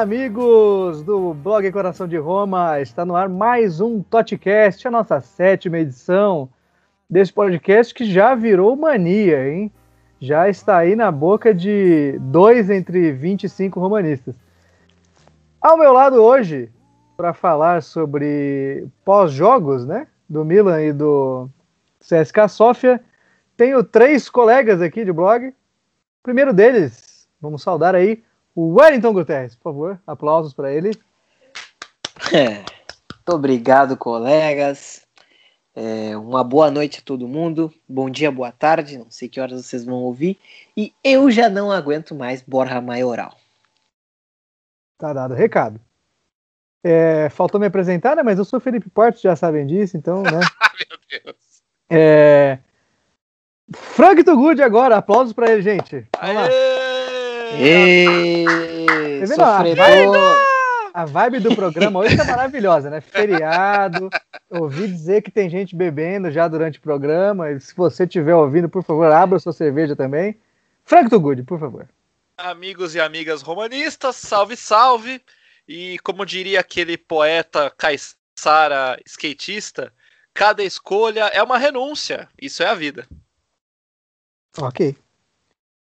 [0.00, 5.78] amigos do blog Coração de Roma, está no ar mais um Totcast, a nossa sétima
[5.78, 6.48] edição
[7.08, 9.70] desse podcast que já virou mania, hein?
[10.18, 14.34] Já está aí na boca de dois entre 25 romanistas.
[15.60, 16.70] Ao meu lado hoje,
[17.14, 20.06] para falar sobre pós-jogos, né?
[20.26, 21.50] Do Milan e do
[22.00, 22.98] CSK Sofia,
[23.58, 25.52] tenho três colegas aqui de blog.
[26.22, 28.22] primeiro deles, vamos saudar aí
[28.54, 30.90] o Wellington Guterres, por favor, aplausos para ele.
[32.34, 35.02] É, muito obrigado, colegas.
[35.74, 37.72] É, uma boa noite a todo mundo.
[37.88, 38.96] Bom dia, boa tarde.
[38.96, 40.38] Não sei que horas vocês vão ouvir.
[40.76, 43.36] E eu já não aguento mais Borra Maioral.
[44.98, 45.80] Tá dado recado.
[46.84, 48.22] É, faltou me apresentar, né?
[48.22, 50.30] Mas eu sou Felipe Portes, já sabem disso, então, né?
[51.10, 51.36] Meu Deus.
[51.90, 52.58] É...
[53.74, 56.06] Frank Tugud agora, aplausos para ele, gente.
[56.20, 56.48] Vamos lá.
[57.58, 58.44] Ei,
[59.36, 60.18] tá a, vibe,
[60.94, 63.00] a vibe do programa hoje tá maravilhosa, né?
[63.00, 64.10] Feriado.
[64.50, 67.50] Ouvi dizer que tem gente bebendo já durante o programa.
[67.50, 70.38] E se você estiver ouvindo, por favor, abra sua cerveja também.
[70.84, 71.88] Frank Tugud, por favor.
[72.36, 75.22] Amigos e amigas romanistas, salve, salve.
[75.66, 79.92] E como diria aquele poeta caiçara skatista,
[80.34, 82.28] cada escolha é uma renúncia.
[82.40, 83.06] Isso é a vida.
[84.58, 84.96] Ok.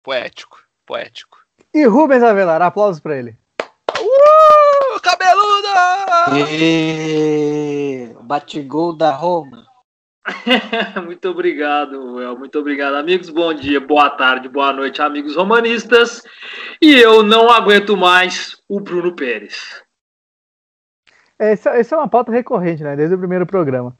[0.02, 1.41] Poético, poético.
[1.74, 3.34] E Rubens Avelar, aplausos para ele.
[3.98, 6.46] Uh, cabeluda!
[6.50, 8.14] E...
[8.20, 9.66] Batigol da Roma.
[11.02, 12.38] muito obrigado, Well.
[12.38, 13.30] Muito obrigado, amigos.
[13.30, 16.22] Bom dia, boa tarde, boa noite, amigos romanistas.
[16.80, 19.82] E eu não aguento mais o Bruno Pérez.
[21.38, 22.94] Essa, essa é uma pauta recorrente, né?
[22.94, 23.96] Desde o primeiro programa.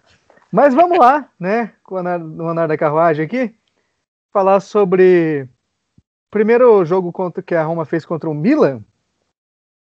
[0.52, 1.72] Mas vamos lá, né?
[1.82, 3.54] Com o andar da carruagem aqui,
[4.30, 5.48] falar sobre
[6.32, 8.80] primeiro jogo contra, que a Roma fez contra o Milan,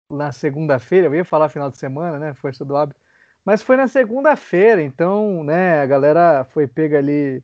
[0.08, 2.32] na segunda-feira, eu ia falar final de semana, né?
[2.32, 3.00] Força do hábito.
[3.44, 7.42] Mas foi na segunda-feira, então, né, a galera foi pega ali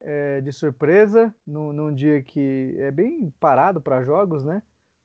[0.00, 4.62] é, de surpresa, num, num, dia que é bem parado para jogos, né?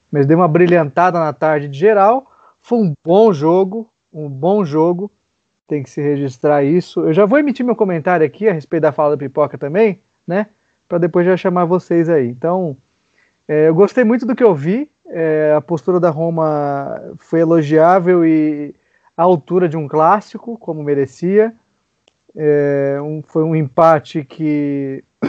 [0.09, 2.31] Mas deu uma brilhantada na tarde de geral.
[2.61, 5.11] Foi um bom jogo, um bom jogo.
[5.67, 7.01] Tem que se registrar isso.
[7.01, 10.47] Eu já vou emitir meu comentário aqui a respeito da fala da pipoca também, né?
[10.87, 12.29] Para depois já chamar vocês aí.
[12.29, 12.77] Então,
[13.47, 14.91] é, eu gostei muito do que eu vi.
[15.07, 18.75] É, a postura da Roma foi elogiável e
[19.15, 21.55] à altura de um clássico, como merecia.
[22.35, 25.03] É, um, foi um empate que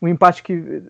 [0.00, 0.82] um empate que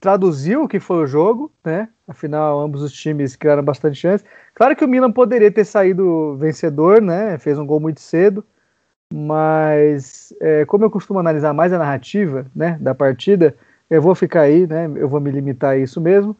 [0.00, 1.88] traduziu o que foi o jogo, né?
[2.06, 4.24] Afinal, ambos os times criaram bastante chance.
[4.54, 7.38] Claro que o Milan poderia ter saído vencedor, né?
[7.38, 8.44] Fez um gol muito cedo,
[9.12, 13.56] mas é, como eu costumo analisar mais a narrativa, né, da partida,
[13.88, 14.90] eu vou ficar aí, né?
[14.96, 16.36] Eu vou me limitar a isso mesmo,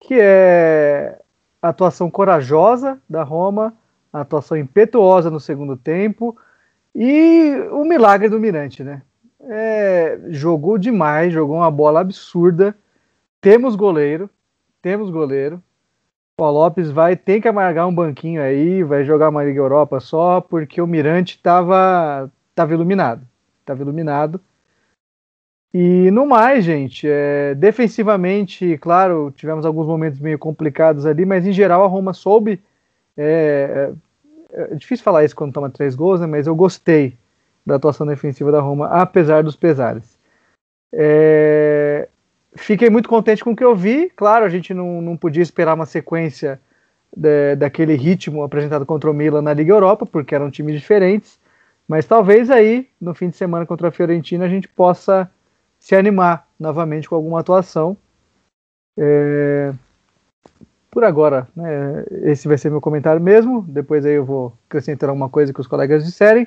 [0.00, 1.18] que é
[1.60, 3.74] a atuação corajosa da Roma,
[4.12, 6.36] a atuação impetuosa no segundo tempo
[6.94, 9.02] e o milagre do Mirante, né?
[9.48, 12.76] É, jogou demais, jogou uma bola absurda.
[13.40, 14.28] Temos goleiro,
[14.80, 15.62] temos goleiro.
[16.38, 20.40] O Lopes vai ter que amargar um banquinho aí, vai jogar uma Liga Europa só,
[20.40, 23.26] porque o Mirante estava tava iluminado.
[23.60, 24.40] Estava iluminado.
[25.74, 31.52] E no mais, gente, é, defensivamente, claro, tivemos alguns momentos meio complicados ali, mas em
[31.52, 32.60] geral a Roma soube.
[33.16, 33.90] É,
[34.52, 37.16] é, é difícil falar isso quando toma três gols, né, mas eu gostei
[37.64, 40.18] da atuação defensiva da Roma, apesar dos pesares.
[40.92, 42.06] É,
[42.54, 44.10] fiquei muito contente com o que eu vi.
[44.14, 46.60] Claro, a gente não, não podia esperar uma sequência
[47.16, 51.38] de, daquele ritmo apresentado contra o Milan na Liga Europa, porque eram times diferentes.
[51.88, 55.30] Mas talvez aí, no fim de semana contra a Fiorentina, a gente possa
[55.82, 57.96] se animar novamente com alguma atuação.
[58.96, 59.72] É...
[60.88, 63.62] Por agora, né, esse vai ser meu comentário mesmo.
[63.62, 66.46] Depois aí eu vou acrescentar alguma coisa que os colegas disserem.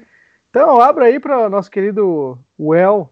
[0.49, 3.09] Então, abra aí para o nosso querido Well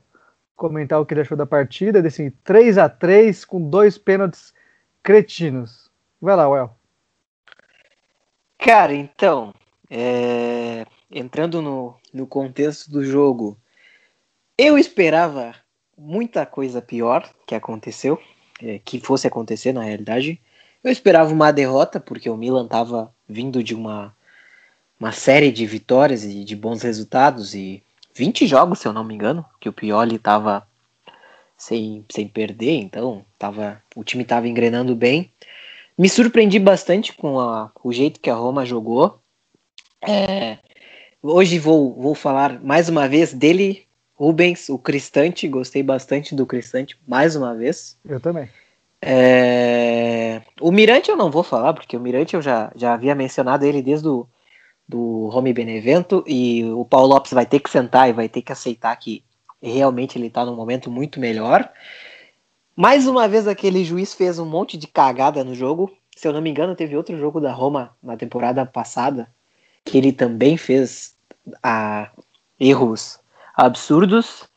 [0.55, 4.53] comentar o que ele achou da partida, desse 3 a 3 com dois pênaltis
[5.01, 5.91] cretinos.
[6.21, 6.69] Vai lá, Well.
[8.57, 9.53] Cara, então,
[9.89, 10.85] é...
[11.11, 13.57] entrando no, no contexto do jogo,
[14.57, 15.53] eu esperava
[16.03, 18.21] muita coisa pior que aconteceu,
[18.61, 20.39] é, que fosse acontecer na realidade.
[20.83, 24.13] Eu esperava uma derrota, porque o Milan estava vindo de uma,
[24.99, 27.81] uma série de vitórias e de bons resultados, e
[28.13, 30.67] 20 jogos, se eu não me engano, que o Pioli estava
[31.57, 35.31] sem, sem perder, então tava, o time estava engrenando bem.
[35.97, 39.19] Me surpreendi bastante com a, o jeito que a Roma jogou.
[40.01, 40.57] É,
[41.21, 46.97] hoje vou, vou falar mais uma vez dele Rubens, o Cristante, gostei bastante do Cristante,
[47.07, 47.97] mais uma vez.
[48.05, 48.49] Eu também.
[49.01, 50.41] É...
[50.61, 53.81] O Mirante eu não vou falar, porque o Mirante eu já, já havia mencionado ele
[53.81, 54.27] desde o
[54.87, 58.51] do Home Benevento e o Paulo Lopes vai ter que sentar e vai ter que
[58.51, 59.23] aceitar que
[59.61, 61.69] realmente ele está num momento muito melhor.
[62.75, 65.91] Mais uma vez aquele juiz fez um monte de cagada no jogo.
[66.15, 69.27] Se eu não me engano, teve outro jogo da Roma na temporada passada
[69.85, 71.15] que ele também fez
[71.61, 72.11] a,
[72.59, 73.19] erros
[73.53, 74.47] absurdos.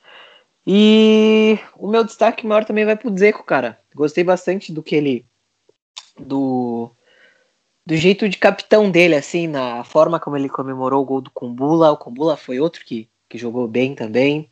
[0.66, 3.78] E o meu destaque maior também vai pro Zeco, cara.
[3.94, 5.26] Gostei bastante do que ele
[6.18, 6.90] do
[7.86, 11.92] do jeito de capitão dele, assim, na forma como ele comemorou o gol do Kumbula.
[11.92, 14.50] O Kumbula foi outro que, que jogou bem também.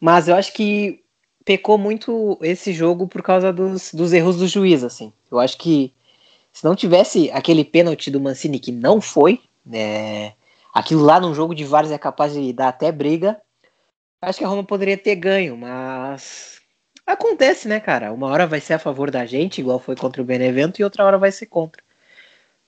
[0.00, 1.02] Mas eu acho que
[1.44, 5.12] pecou muito esse jogo por causa dos, dos erros do juiz, assim.
[5.28, 5.92] Eu acho que
[6.52, 10.32] se não tivesse aquele pênalti do Mancini que não foi, né,
[10.72, 13.40] aquilo lá num jogo de vários é capaz de dar até briga,
[14.20, 16.60] acho que a Roma poderia ter ganho, mas
[17.06, 18.12] acontece, né, cara?
[18.12, 21.04] Uma hora vai ser a favor da gente, igual foi contra o Benevento, e outra
[21.04, 21.82] hora vai ser contra.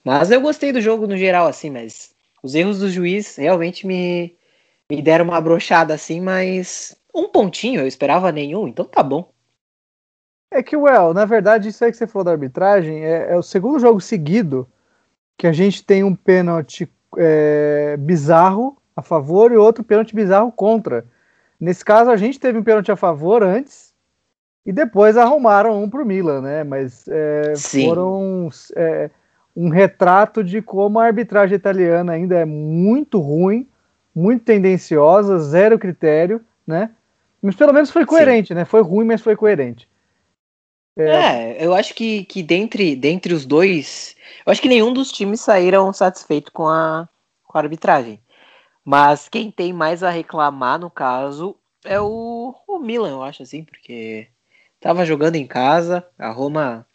[0.03, 4.35] Mas eu gostei do jogo no geral, assim, mas os erros do juiz realmente me,
[4.89, 9.31] me deram uma brochada, assim, mas um pontinho, eu esperava nenhum, então tá bom.
[10.51, 13.43] É que, Well, na verdade, isso aí que você falou da arbitragem é, é o
[13.43, 14.67] segundo jogo seguido
[15.37, 21.05] que a gente tem um pênalti é, bizarro a favor e outro pênalti bizarro contra.
[21.59, 23.93] Nesse caso, a gente teve um pênalti a favor antes
[24.65, 26.63] e depois arrumaram um para o Milan, né?
[26.63, 29.09] Mas é, foram é,
[29.55, 33.67] um retrato de como a arbitragem italiana ainda é muito ruim,
[34.15, 36.91] muito tendenciosa, zero critério, né?
[37.41, 38.53] Mas pelo menos foi coerente, Sim.
[38.53, 38.65] né?
[38.65, 39.87] Foi ruim, mas foi coerente.
[40.97, 44.15] É, é eu acho que, que dentre, dentre os dois,
[44.45, 47.07] eu acho que nenhum dos times saíram satisfeitos com a,
[47.43, 48.19] com a arbitragem.
[48.89, 51.55] Mas quem tem mais a reclamar, no caso,
[51.85, 54.27] é o, o Milan, eu acho, assim, porque
[54.79, 56.87] tava jogando em casa, a Roma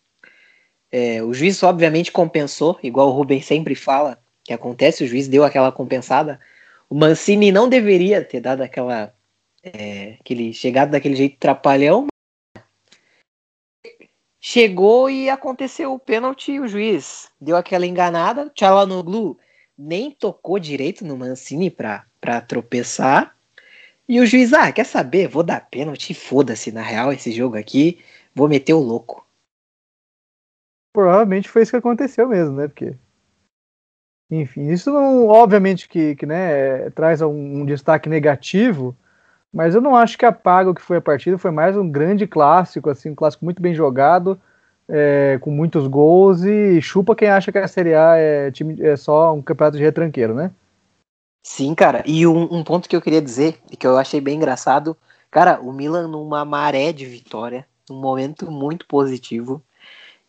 [0.91, 5.44] é, o juiz, obviamente, compensou, igual o Rubens sempre fala que acontece, o juiz deu
[5.44, 6.41] aquela compensada.
[6.91, 9.14] O Mancini não deveria ter dado aquela.
[9.62, 12.08] É, aquele chegado daquele jeito trapalhão.
[14.41, 18.50] Chegou e aconteceu o pênalti o juiz deu aquela enganada.
[18.50, 19.38] Tchalanoglu
[19.76, 22.05] nem tocou direito no Mancini pra
[22.47, 23.35] tropeçar.
[24.09, 25.29] E o juiz, ah, quer saber?
[25.29, 27.99] Vou dar pênalti, foda-se, na real, esse jogo aqui,
[28.35, 29.25] vou meter o louco
[30.94, 32.69] provavelmente foi isso que aconteceu mesmo, né?
[32.69, 32.94] Porque,
[34.31, 38.97] enfim, isso não, obviamente que, que né, traz um, um, destaque negativo,
[39.53, 41.37] mas eu não acho que apaga o que foi a partida.
[41.37, 44.41] Foi mais um grande clássico, assim, um clássico muito bem jogado,
[44.88, 48.96] é, com muitos gols e chupa quem acha que a Série A é, time, é
[48.96, 50.50] só um campeonato de retranqueiro, né?
[51.42, 52.02] Sim, cara.
[52.06, 54.96] E um, um ponto que eu queria dizer e que eu achei bem engraçado,
[55.31, 59.62] cara, o Milan numa maré de vitória, um momento muito positivo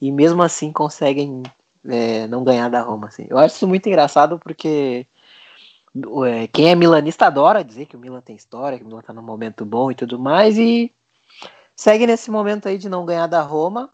[0.02, 1.44] e mesmo assim conseguem
[1.88, 3.08] é, não ganhar da Roma.
[3.08, 3.26] Assim.
[3.30, 5.08] Eu acho isso muito engraçado porque
[6.26, 9.14] é, quem é milanista adora dizer que o Milan tem história, que o Milan tá
[9.14, 10.94] num momento bom e tudo mais, e
[11.76, 13.90] segue nesse momento aí de não ganhar da Roma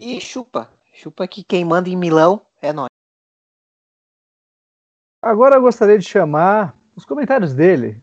[0.00, 0.72] e chupa.
[0.92, 2.88] Chupa que quem manda em Milão é nós.
[5.22, 8.02] Agora eu gostaria de chamar os comentários dele,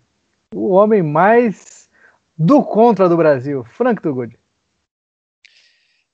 [0.53, 1.89] o homem mais
[2.37, 4.37] do contra do Brasil, Frank Tugud.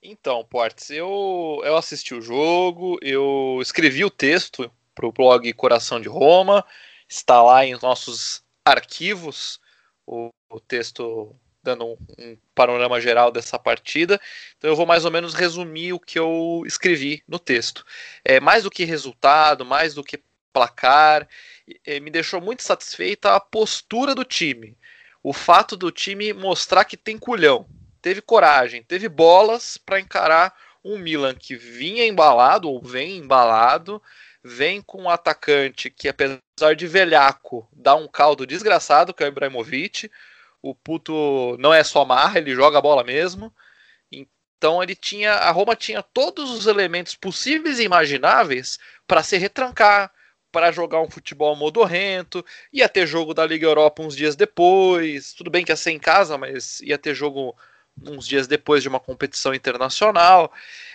[0.01, 6.01] Então, Portes, eu, eu assisti o jogo, eu escrevi o texto para o blog Coração
[6.01, 6.65] de Roma,
[7.07, 9.59] está lá em nossos arquivos
[10.05, 14.20] o, o texto dando um, um, panorama geral dessa partida.
[14.58, 17.86] Então eu vou mais ou menos resumir o que eu escrevi no texto.
[18.24, 20.20] É mais do que resultado, mais do que
[20.51, 21.27] placar,
[21.86, 24.77] é, me deixou muito satisfeita a postura do time.
[25.24, 27.68] O fato do time mostrar que tem culhão,
[28.01, 30.53] teve coragem, teve bolas para encarar
[30.84, 34.01] um Milan que vinha embalado ou vem embalado,
[34.44, 39.30] vem com um atacante que apesar de velhaco, dá um caldo desgraçado que é o
[39.30, 40.10] Ibrahimovic.
[40.62, 43.53] O puto não é só marra, ele joga a bola mesmo.
[44.12, 48.77] Então ele tinha, a Roma tinha todos os elementos possíveis e imagináveis
[49.08, 50.12] para se retrancar,
[50.51, 55.34] para jogar um futebol modorrento, ia ter jogo da Liga Europa uns dias depois.
[55.34, 57.56] Tudo bem que ia ser em casa, mas ia ter jogo
[58.03, 60.51] uns dias depois de uma competição internacional.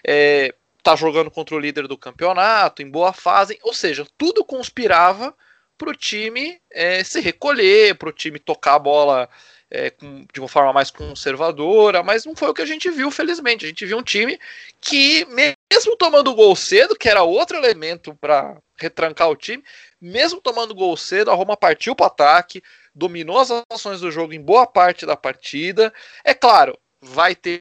[0.06, 5.34] É, tá jogando contra o líder do campeonato, em boa fase, ou seja, tudo conspirava
[5.76, 9.28] para o time é, se recolher, para o time tocar a bola
[9.70, 13.10] é, com, de uma forma mais conservadora, mas não foi o que a gente viu,
[13.10, 13.64] felizmente.
[13.64, 14.38] A gente viu um time
[14.80, 15.26] que,
[15.72, 19.62] mesmo tomando gol cedo, que era outro elemento para retrancar o time,
[20.00, 22.62] mesmo tomando gol cedo, a Roma partiu para o ataque,
[22.94, 25.92] dominou as ações do jogo em boa parte da partida.
[26.24, 27.60] É claro, vai ter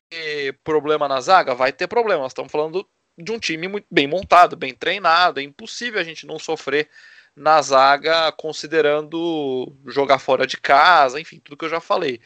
[0.64, 1.56] problema na zaga?
[1.56, 2.24] Vai ter problema.
[2.24, 5.40] Nós estamos falando de um time muito bem montado, bem treinado.
[5.40, 6.90] É impossível a gente não sofrer
[7.36, 12.22] na zaga, considerando jogar fora de casa, enfim, tudo que eu já falei.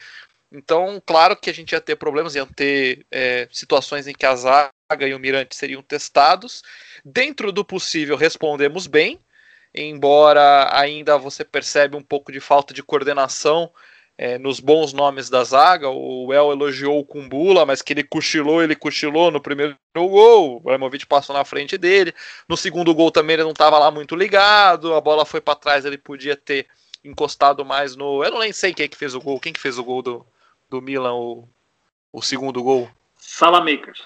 [0.51, 4.35] Então, claro que a gente ia ter problemas, iam ter é, situações em que a
[4.35, 4.71] zaga
[5.07, 6.63] e o Mirante seriam testados.
[7.05, 9.19] Dentro do possível, respondemos bem,
[9.73, 13.71] embora ainda você percebe um pouco de falta de coordenação
[14.21, 15.87] é, nos bons nomes da zaga.
[15.89, 20.57] O El elogiou o Kumbula, mas que ele cochilou, ele cochilou no primeiro gol.
[20.57, 22.13] O Ibrahimovic passou na frente dele.
[22.45, 24.93] No segundo gol também ele não estava lá muito ligado.
[24.93, 26.67] A bola foi para trás, ele podia ter
[27.01, 28.21] encostado mais no.
[28.21, 29.39] Eu não nem sei quem é que fez o gol.
[29.39, 30.25] Quem que fez o gol do,
[30.69, 31.47] do Milan, o,
[32.11, 32.89] o segundo gol?
[33.15, 34.03] Salamakers.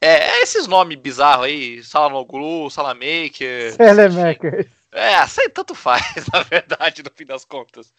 [0.00, 3.72] É, é esses nomes bizarros aí, Salamoglu, Salamaker.
[3.72, 4.66] Salamakers.
[4.92, 7.92] É, assim, tanto faz, na verdade, no fim das contas.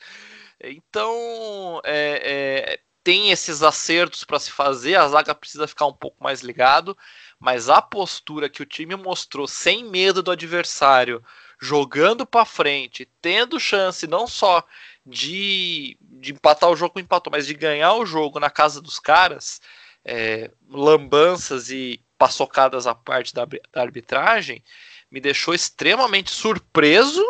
[0.61, 6.23] Então, é, é, tem esses acertos para se fazer, a zaga precisa ficar um pouco
[6.23, 6.97] mais ligado,
[7.39, 11.23] mas a postura que o time mostrou, sem medo do adversário,
[11.61, 14.65] jogando para frente, tendo chance não só
[15.05, 19.61] de, de empatar o jogo empatou, mas de ganhar o jogo na casa dos caras,
[20.03, 24.63] é, lambanças e paçocadas à parte da, da arbitragem,
[25.11, 27.23] me deixou extremamente surpreso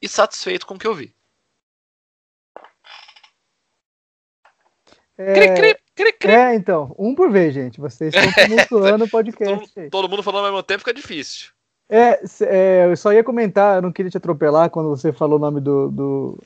[0.00, 1.14] e satisfeito com o que eu vi.
[5.18, 6.32] É, cri, cri, cri, cri.
[6.32, 7.80] é, então, um por vez, gente.
[7.80, 9.72] Vocês estão tumultuando o podcast.
[9.74, 11.48] Todo, todo, mundo falando ao mesmo tempo fica difícil.
[11.90, 15.40] É, é, eu só ia comentar, eu não queria te atropelar quando você falou o
[15.40, 16.38] nome do, do,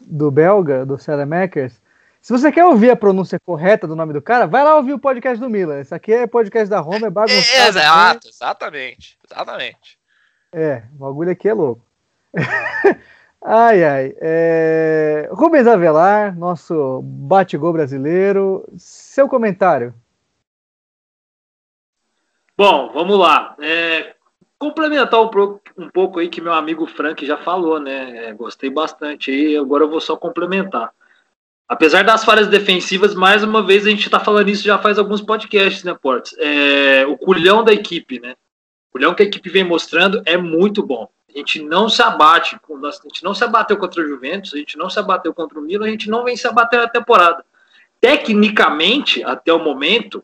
[0.00, 1.80] do belga, do Makers.
[2.20, 4.98] Se você quer ouvir a pronúncia correta do nome do cara, vai lá ouvir o
[4.98, 5.80] podcast do Milan.
[5.80, 7.62] Esse aqui é podcast da Roma, é bagunçado.
[7.62, 9.98] É, exato, exatamente, exatamente.
[10.52, 11.84] É, o bagulho aqui é louco.
[13.44, 14.14] Ai, ai.
[14.20, 15.28] É...
[15.32, 18.64] Rubens Avelar, nosso bate-gol brasileiro.
[18.76, 19.94] Seu comentário.
[22.56, 23.56] Bom, vamos lá.
[23.60, 24.14] É,
[24.58, 28.28] complementar um, pro, um, pouco aí que meu amigo Frank já falou, né?
[28.28, 30.92] É, gostei bastante aí, agora eu vou só complementar.
[31.68, 35.22] Apesar das falhas defensivas, mais uma vez a gente está falando isso já faz alguns
[35.22, 36.36] podcasts, né, Portes?
[36.38, 38.36] É, o culhão da equipe, né?
[38.90, 41.08] O culhão que a equipe vem mostrando é muito bom.
[41.34, 44.76] A gente não se abate, a gente não se abateu contra o Juventus, a gente
[44.76, 47.44] não se abateu contra o Milan, a gente não vem se abater na temporada.
[48.00, 50.22] Tecnicamente, até o momento,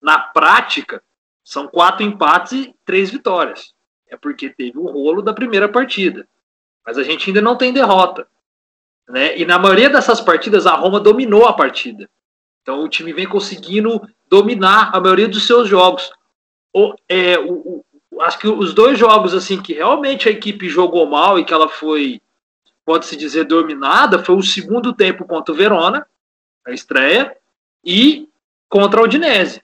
[0.00, 1.02] na prática,
[1.42, 3.74] são quatro empates e três vitórias.
[4.08, 6.28] É porque teve o rolo da primeira partida.
[6.86, 8.26] Mas a gente ainda não tem derrota.
[9.08, 9.36] Né?
[9.36, 12.08] E na maioria dessas partidas, a Roma dominou a partida.
[12.62, 16.10] Então o time vem conseguindo dominar a maioria dos seus jogos.
[16.72, 17.83] O, é, o,
[18.20, 21.68] acho que os dois jogos assim que realmente a equipe jogou mal e que ela
[21.68, 22.20] foi,
[22.84, 26.06] pode-se dizer, dominada, foi o segundo tempo contra o Verona,
[26.66, 27.36] a estreia,
[27.84, 28.28] e
[28.68, 29.62] contra a Udinese.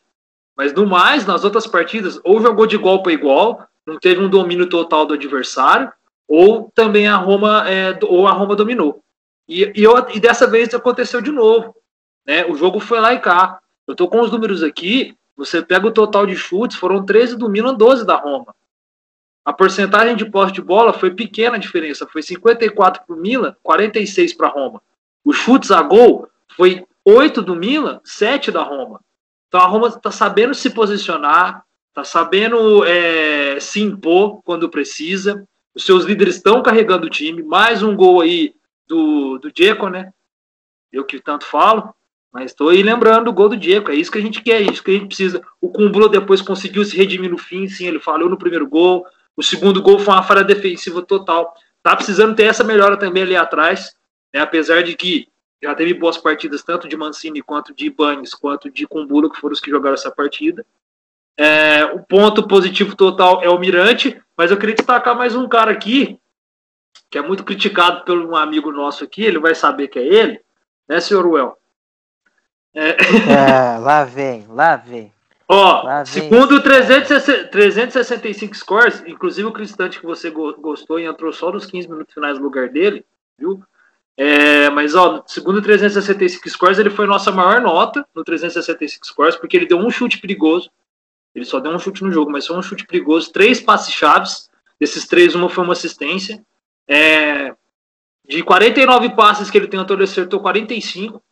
[0.56, 4.28] Mas no mais, nas outras partidas, ou jogou de igual para igual, não teve um
[4.28, 5.90] domínio total do adversário,
[6.28, 9.02] ou também a Roma, é, ou a Roma dominou.
[9.48, 11.74] E, e, eu, e dessa vez aconteceu de novo.
[12.24, 12.44] Né?
[12.46, 13.58] O jogo foi lá e cá.
[13.86, 15.16] Eu tô com os números aqui.
[15.36, 18.54] Você pega o total de chutes, foram 13 do Milan, 12 da Roma.
[19.44, 23.56] A porcentagem de posse de bola foi pequena a diferença, foi 54 para o Milan,
[23.62, 24.82] 46 para a Roma.
[25.24, 29.00] Os chutes a gol foi 8 do Milan, 7 da Roma.
[29.48, 35.44] Então a Roma está sabendo se posicionar, está sabendo é, se impor quando precisa.
[35.74, 37.42] Os seus líderes estão carregando o time.
[37.42, 38.54] Mais um gol aí
[38.86, 40.12] do, do Dzeko, né?
[40.92, 41.94] Eu que tanto falo.
[42.32, 44.70] Mas estou aí lembrando o gol do Diego, é isso que a gente quer, é
[44.70, 45.42] isso que a gente precisa.
[45.60, 49.04] O Kumbula depois conseguiu se redimir no fim, sim, ele falhou no primeiro gol.
[49.36, 51.52] O segundo gol foi uma falha defensiva total.
[51.82, 53.94] Tá precisando ter essa melhora também ali atrás,
[54.32, 54.40] né?
[54.40, 55.26] apesar de que
[55.62, 59.52] já teve boas partidas, tanto de Mancini quanto de Ibanez, quanto de Kumbula, que foram
[59.52, 60.64] os que jogaram essa partida.
[61.36, 65.70] É, o ponto positivo total é o Mirante, mas eu queria destacar mais um cara
[65.70, 66.18] aqui,
[67.10, 70.40] que é muito criticado por um amigo nosso aqui, ele vai saber que é ele,
[70.88, 71.59] né, senhor Well?
[72.74, 72.90] É.
[72.90, 75.12] é, lá vem, lá vem.
[75.48, 81.50] Ó, lá segundo 360, 365 scores, inclusive o Cristante que você gostou e entrou só
[81.50, 83.04] nos 15 minutos finais no lugar dele,
[83.36, 83.60] viu?
[84.16, 89.56] É, mas, ó, segundo 365 scores, ele foi nossa maior nota no 365 scores, porque
[89.56, 90.70] ele deu um chute perigoso.
[91.34, 93.32] Ele só deu um chute no jogo, mas foi um chute perigoso.
[93.32, 94.50] Três passes chaves.
[94.78, 96.44] Desses três, uma foi uma assistência.
[96.86, 97.54] É,
[98.28, 101.22] de 49 passes que ele tentou, ele acertou 45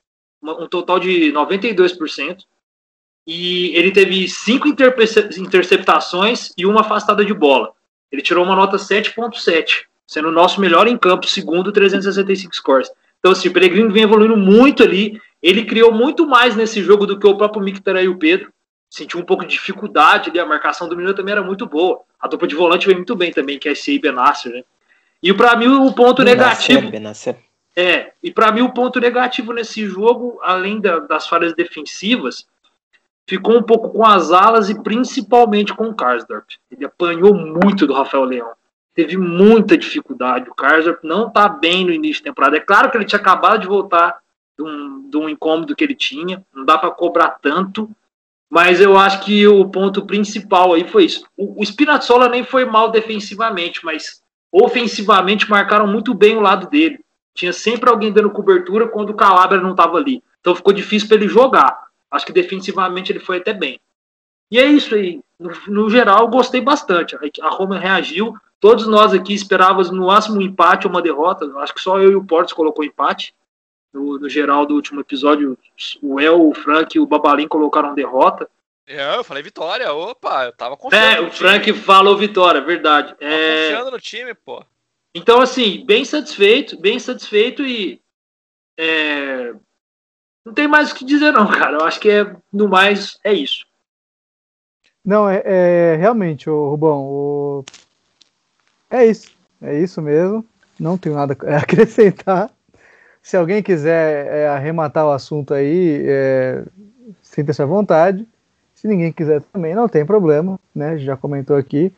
[0.43, 2.45] um total de 92%.
[3.27, 7.73] E ele teve cinco interceptações e uma afastada de bola.
[8.11, 12.91] Ele tirou uma nota 7.7, sendo o nosso melhor em campo, segundo 365 scores.
[13.19, 15.21] Então, assim, o Peregrino vem evoluindo muito ali.
[15.43, 18.51] ele criou muito mais nesse jogo do que o próprio Mictar e o Pedro.
[18.89, 22.01] Sentiu um pouco de dificuldade ali, a marcação do Milan também era muito boa.
[22.19, 24.63] A dupla de volante veio muito bem também, que é esse Benasser, né?
[25.23, 26.91] E para mim o ponto negativo.
[26.91, 27.37] Benasser.
[27.77, 32.47] É, e para mim o ponto negativo nesse jogo, além da, das falhas defensivas,
[33.29, 36.49] ficou um pouco com as alas e principalmente com o Karsdorp.
[36.71, 38.53] Ele apanhou muito do Rafael Leão.
[38.95, 40.51] Teve muita dificuldade.
[40.51, 42.57] O Karsdorp não tá bem no início da temporada.
[42.57, 44.19] É claro que ele tinha acabado de voltar
[44.59, 46.43] de um, de um incômodo que ele tinha.
[46.53, 47.89] Não dá para cobrar tanto.
[48.51, 51.25] Mas eu acho que o ponto principal aí foi isso.
[51.37, 56.99] O, o Spinazzola nem foi mal defensivamente, mas ofensivamente marcaram muito bem o lado dele.
[57.39, 60.25] Tinha sempre alguém dando cobertura quando o Calabria não estava ali.
[60.41, 61.87] Então ficou difícil para ele jogar.
[62.11, 63.81] Acho que defensivamente ele foi até bem.
[64.51, 65.21] E é isso aí.
[65.39, 67.17] No, no geral, gostei bastante.
[67.41, 68.35] A Roma reagiu.
[68.59, 71.49] Todos nós aqui esperávamos no máximo um empate ou uma derrota.
[71.59, 73.33] Acho que só eu e o Portos colocou empate.
[73.95, 75.57] No, no, geral do último episódio,
[76.03, 78.51] o El, o Frank e o Babalim colocaram derrota.
[78.85, 79.93] É, eu falei vitória.
[79.93, 81.07] Opa, eu tava confiando.
[81.07, 83.15] É, o Frank falou vitória, verdade.
[83.15, 83.69] Tava é...
[83.69, 84.65] confiando no time, pô.
[85.19, 88.01] Então, assim, bem satisfeito, bem satisfeito e.
[88.79, 89.53] É...
[90.47, 91.79] Não tem mais o que dizer, não, cara.
[91.79, 93.67] Eu acho que é, no mais, é isso.
[95.05, 97.65] Não, é, é realmente, o Rubão, o...
[98.91, 99.37] é isso.
[99.61, 100.45] É isso mesmo.
[100.79, 102.51] Não tenho nada a acrescentar.
[103.21, 106.65] Se alguém quiser é, arrematar o assunto aí, é,
[107.23, 108.27] sinta-se à vontade.
[108.75, 110.97] Se ninguém quiser também, não tem problema, né?
[110.99, 111.93] Já comentou aqui.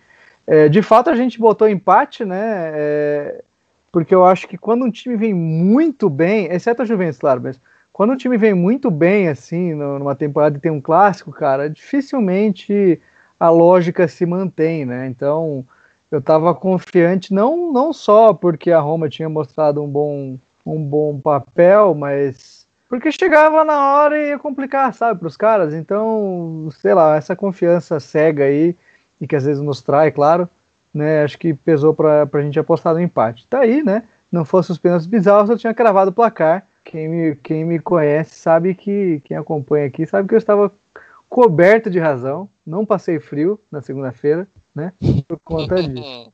[0.47, 2.71] É, de fato, a gente botou empate, né?
[2.75, 3.45] É,
[3.93, 7.61] porque eu acho que quando um time vem muito bem, exceto a Juventus, claro, mas
[7.93, 13.01] quando um time vem muito bem, assim, numa temporada e tem um clássico, cara, dificilmente
[13.39, 15.07] a lógica se mantém, né?
[15.07, 15.65] Então,
[16.11, 21.21] eu estava confiante, não, não só porque a Roma tinha mostrado um bom, um bom
[21.21, 25.73] papel, mas porque chegava na hora e ia complicar, sabe, para os caras.
[25.73, 28.77] Então, sei lá, essa confiança cega aí
[29.21, 30.49] e que às vezes nos trai, claro,
[30.93, 31.23] né?
[31.23, 33.47] Acho que pesou para a gente apostar no empate.
[33.47, 34.05] Tá aí, né?
[34.31, 36.67] Não fosse os pênaltis bizarros, eu tinha cravado o placar.
[36.85, 40.73] Quem me, quem me conhece sabe que, quem acompanha aqui, sabe que eu estava
[41.29, 42.49] coberto de razão.
[42.67, 44.93] Não passei frio na segunda-feira, né?
[45.29, 46.33] Por conta disso.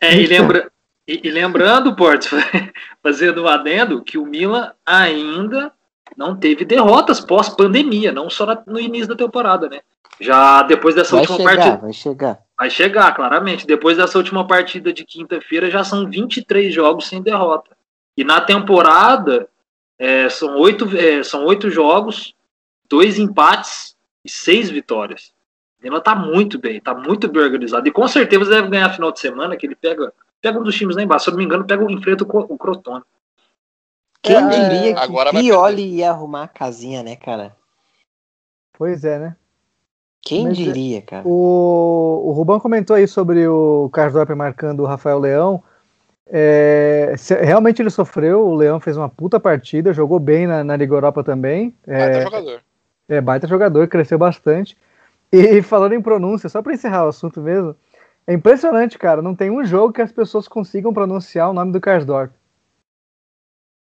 [0.00, 0.70] É, e, lembra,
[1.06, 2.30] e, e lembrando, Porto,
[3.02, 5.72] fazendo um adendo, que o Milan ainda
[6.16, 9.80] não teve derrotas pós-pandemia, não só no início da temporada, né?
[10.20, 11.76] Já depois dessa vai última chegar, partida.
[11.76, 12.38] Vai chegar.
[12.58, 13.66] Vai chegar, claramente.
[13.66, 17.76] Depois dessa última partida de quinta-feira, já são 23 jogos sem derrota.
[18.16, 19.48] E na temporada,
[19.98, 22.34] é, são, oito, é, são oito jogos,
[22.88, 25.32] dois empates e seis vitórias.
[25.82, 27.86] Ela tá muito bem, tá muito bem organizado.
[27.86, 30.96] E com certeza deve ganhar final de semana, que ele pega, pega um dos times
[30.96, 31.24] lá embaixo.
[31.24, 33.04] Se eu não me engano, pega, enfrenta o, o Crotone.
[34.24, 37.54] Quem é, diria que Pioli ia arrumar a casinha, né, cara?
[38.72, 39.36] Pois é, né?
[40.22, 41.28] Quem Mas, é, diria, cara?
[41.28, 45.62] O, o Rubão comentou aí sobre o Carlos marcando o Rafael Leão.
[46.26, 50.74] É, se, realmente ele sofreu, o Leão fez uma puta partida, jogou bem na, na
[50.74, 51.74] Liga Europa também.
[51.86, 52.60] É, baita jogador.
[53.06, 54.74] É, baita jogador, cresceu bastante.
[55.30, 57.76] E falando em pronúncia, só para encerrar o assunto mesmo,
[58.26, 59.20] é impressionante, cara.
[59.20, 62.32] Não tem um jogo que as pessoas consigam pronunciar o nome do Karsdorp.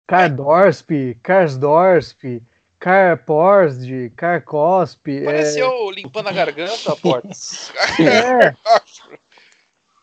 [0.06, 2.42] Kardorsp, Karsdorp,
[2.78, 5.24] Carporsd, Carcosp.
[5.24, 5.92] Pareceu é...
[5.92, 7.72] limpando a garganta, Portas.
[8.00, 8.54] é.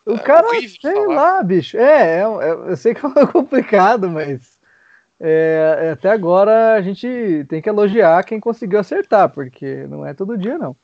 [0.06, 0.46] O é cara,
[0.82, 1.78] sei lá, bicho.
[1.78, 4.58] É, é, é, eu sei que é complicado, mas
[5.18, 10.12] é, é, até agora a gente tem que elogiar quem conseguiu acertar, porque não é
[10.12, 10.76] todo dia, não.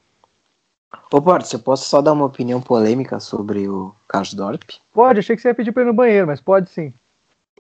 [1.13, 4.63] Ô, Portas, eu posso só dar uma opinião polêmica sobre o Karsdorp?
[4.93, 6.93] Pode, achei que você ia pedir pra ir no banheiro, mas pode sim.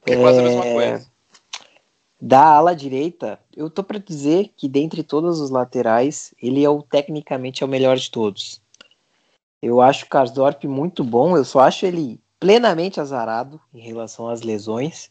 [0.06, 1.09] É quase a mesma coisa.
[2.20, 6.82] Da ala direita, eu tô para dizer que dentre todos os laterais, ele é o
[6.82, 8.60] tecnicamente é o melhor de todos.
[9.62, 14.42] Eu acho o Karsdorp muito bom, eu só acho ele plenamente azarado em relação às
[14.42, 15.10] lesões.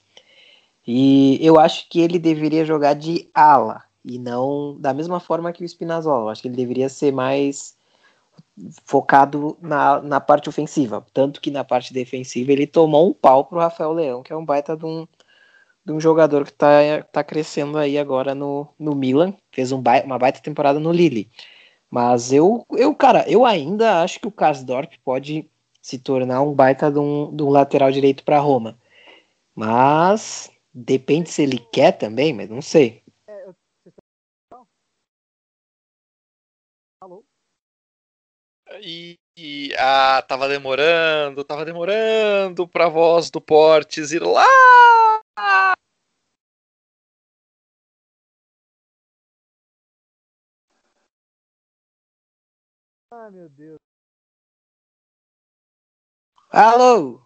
[0.86, 5.64] E eu acho que ele deveria jogar de ala e não da mesma forma que
[5.64, 6.26] o Spinazzola.
[6.26, 7.76] Eu acho que ele deveria ser mais
[8.84, 11.06] focado na, na parte ofensiva.
[11.14, 14.46] Tanto que na parte defensiva ele tomou um pau pro Rafael Leão, que é um
[14.46, 15.08] baita de um,
[15.90, 20.04] de um jogador que está tá crescendo aí agora no, no Milan, fez um ba
[20.04, 21.32] uma baita temporada no Lille.
[21.90, 25.50] Mas eu, eu, cara, eu ainda acho que o Karsdorp pode
[25.82, 28.78] se tornar um baita de um, de um lateral direito para Roma.
[29.56, 33.02] Mas depende se ele quer também, mas não sei.
[38.82, 44.46] E, e ah, tava demorando, tava demorando pra voz do Portes ir lá
[53.12, 53.80] Ah, meu Deus.
[56.52, 57.26] Alô?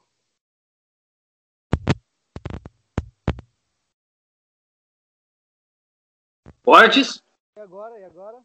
[6.64, 7.22] Fortes?
[7.58, 8.00] E agora?
[8.00, 8.42] E agora?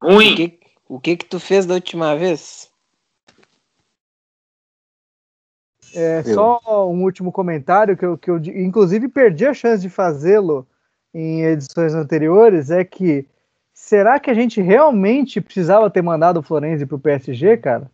[0.00, 0.32] Ruim.
[0.32, 2.72] O que, o que que tu fez da última vez?
[5.92, 6.34] É, Eu.
[6.34, 10.64] só um último comentário que eu, que eu inclusive perdi a chance de fazê-lo
[11.12, 13.28] em edições anteriores é que
[13.80, 17.90] será que a gente realmente precisava ter mandado o Florenzi para o PSG, cara?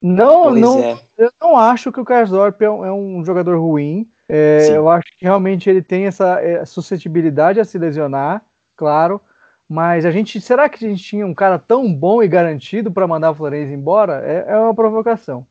[0.00, 1.00] Não, Pois não, é.
[1.16, 4.08] eu não acho que o Karsdorp é um, é um jogador ruim.
[4.28, 8.44] É, eu acho que realmente ele tem essa é, suscetibilidade a se lesionar,
[8.76, 9.20] claro.
[9.66, 13.08] Mas a gente, será que a gente tinha um cara tão bom e garantido para
[13.08, 14.22] mandar o Florenzi embora?
[14.24, 15.46] É, é uma provocação.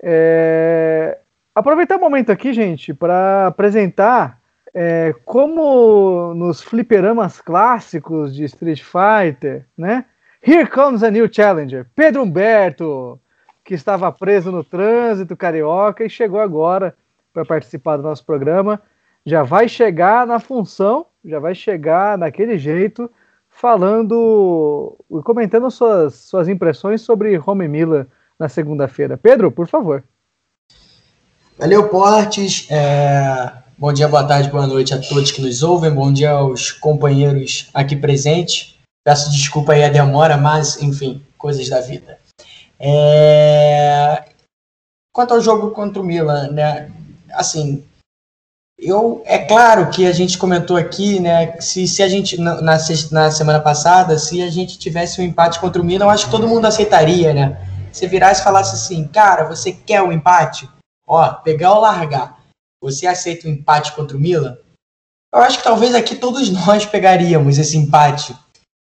[0.00, 1.18] É,
[1.52, 4.37] aproveitar o momento aqui, gente, para apresentar
[4.80, 10.04] é, como nos fliperamas clássicos de Street Fighter, né?
[10.40, 13.18] Here comes a new challenger, Pedro Humberto,
[13.64, 16.94] que estava preso no trânsito carioca e chegou agora
[17.34, 18.80] para participar do nosso programa.
[19.26, 23.10] Já vai chegar na função, já vai chegar daquele jeito,
[23.50, 28.06] falando, comentando suas, suas impressões sobre Home Mila
[28.38, 29.16] na segunda-feira.
[29.16, 30.04] Pedro, por favor.
[31.58, 32.68] Valeu, Portes.
[32.70, 35.90] É, Bom dia, boa tarde, boa noite a todos que nos ouvem.
[35.90, 38.76] Bom dia aos companheiros aqui presentes.
[39.04, 42.18] Peço desculpa aí a demora, mas, enfim, coisas da vida.
[42.78, 44.24] É,
[45.12, 46.90] Quanto ao jogo contra o Milan, né?
[47.32, 47.84] Assim,
[48.78, 51.60] eu é claro que a gente comentou aqui, né?
[51.60, 55.24] Se, se a gente na, na se- na semana passada, se a gente tivesse um
[55.24, 57.58] empate contra o Milan, eu acho que todo mundo aceitaria, né?
[57.92, 60.68] Você virasse e falasse assim, cara, você quer o empate?
[61.06, 62.37] Ó, pegar ou largar.
[62.82, 64.56] Você aceita o empate contra o Milan?
[65.34, 68.34] Eu acho que talvez aqui todos nós pegaríamos esse empate.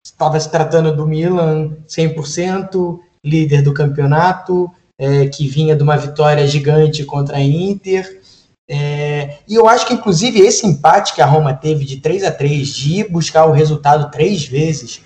[0.05, 6.45] Estava se tratando do Milan 100%, líder do campeonato, é, que vinha de uma vitória
[6.45, 8.21] gigante contra a Inter.
[8.69, 12.31] É, e eu acho que, inclusive, esse empate que a Roma teve de 3 a
[12.31, 15.01] 3 de ir buscar o resultado três vezes,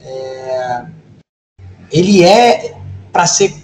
[0.00, 0.86] é,
[1.90, 2.76] ele é
[3.12, 3.54] para ser,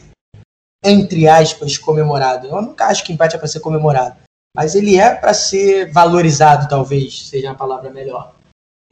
[0.85, 2.47] entre aspas, comemorado.
[2.47, 4.17] Eu nunca acho que empate é para ser comemorado,
[4.59, 8.35] mas ele é para ser valorizado, talvez seja a palavra melhor.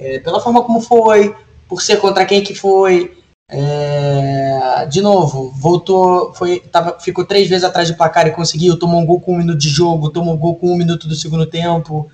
[0.01, 1.35] É, pela forma como foi,
[1.69, 3.19] por ser contra quem que foi.
[3.51, 9.01] É, de novo, voltou, foi, tava, ficou três vezes atrás do placar e conseguiu, tomou
[9.01, 11.45] um gol com um minuto de jogo, tomou um gol com um minuto do segundo
[11.47, 12.09] tempo.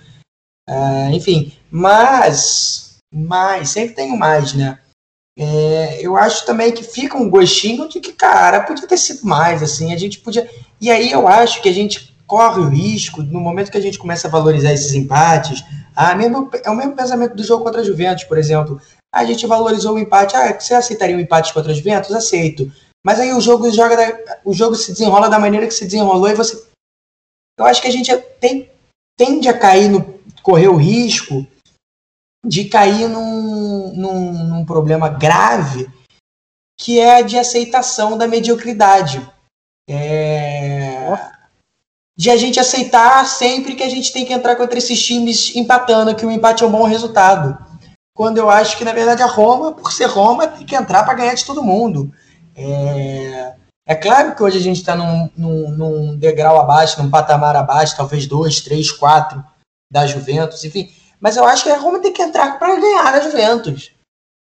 [0.66, 4.78] É, enfim, mas, mas, sempre tem um mais, né?
[5.38, 9.62] É, eu acho também que fica um gostinho de que, cara, podia ter sido mais,
[9.62, 10.48] assim, a gente podia.
[10.80, 13.98] E aí eu acho que a gente corre o risco, no momento que a gente
[13.98, 15.62] começa a valorizar esses empates,
[15.94, 18.80] ah, mesmo, é o mesmo pensamento do jogo contra a Juventus, por exemplo.
[19.14, 20.34] A gente valorizou o empate.
[20.34, 22.10] Ah, você aceitaria um empate contra a Juventus?
[22.10, 22.72] Aceito.
[23.04, 26.26] Mas aí o jogo joga da- o jogo se desenrola da maneira que se desenrolou
[26.26, 26.66] e você.
[27.58, 28.70] Eu acho que a gente tem,
[29.18, 30.18] tende a cair no.
[30.42, 31.46] correr o risco
[32.46, 35.86] de cair num, num, num problema grave
[36.80, 39.20] que é a de aceitação da mediocridade.
[39.86, 41.41] É,
[42.22, 46.14] de a gente aceitar sempre que a gente tem que entrar contra esses times empatando,
[46.14, 47.58] que o empate é um bom resultado.
[48.14, 51.14] Quando eu acho que, na verdade, a Roma, por ser Roma, tem que entrar para
[51.14, 52.12] ganhar de todo mundo.
[52.54, 53.54] É,
[53.84, 57.96] é claro que hoje a gente está num, num, num degrau abaixo, num patamar abaixo,
[57.96, 59.44] talvez dois, três, quatro
[59.90, 60.92] da Juventus, enfim.
[61.20, 63.90] Mas eu acho que a Roma tem que entrar para ganhar da Juventus.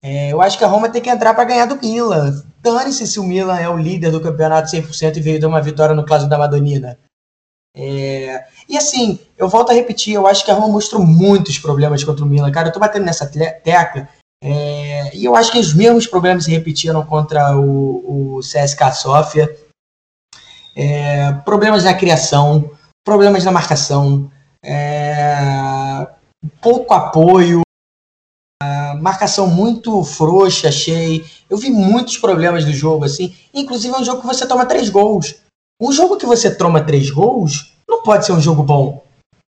[0.02, 2.44] É, eu acho que a Roma tem que entrar para ganhar do Milan.
[2.60, 5.94] Dane-se se o Milan é o líder do campeonato 100% e veio de uma vitória
[5.94, 6.98] no clássico da Madonina.
[7.80, 12.02] É, e assim, eu volto a repetir, eu acho que a Roma mostrou muitos problemas
[12.02, 12.50] contra o Milan.
[12.50, 14.08] Cara, eu tô batendo nessa tecla.
[14.42, 19.56] é, e eu acho que os mesmos problemas se repetiram contra o, o CSK Sofia.
[20.74, 22.68] É, problemas na criação,
[23.06, 24.30] problemas na marcação,
[24.64, 26.06] é,
[26.60, 27.62] pouco apoio,
[29.00, 31.24] marcação muito frouxa, achei.
[31.48, 33.36] Eu vi muitos problemas do jogo, assim.
[33.54, 35.36] Inclusive é um jogo que você toma três gols.
[35.80, 39.04] Um jogo que você toma três gols não pode ser um jogo bom.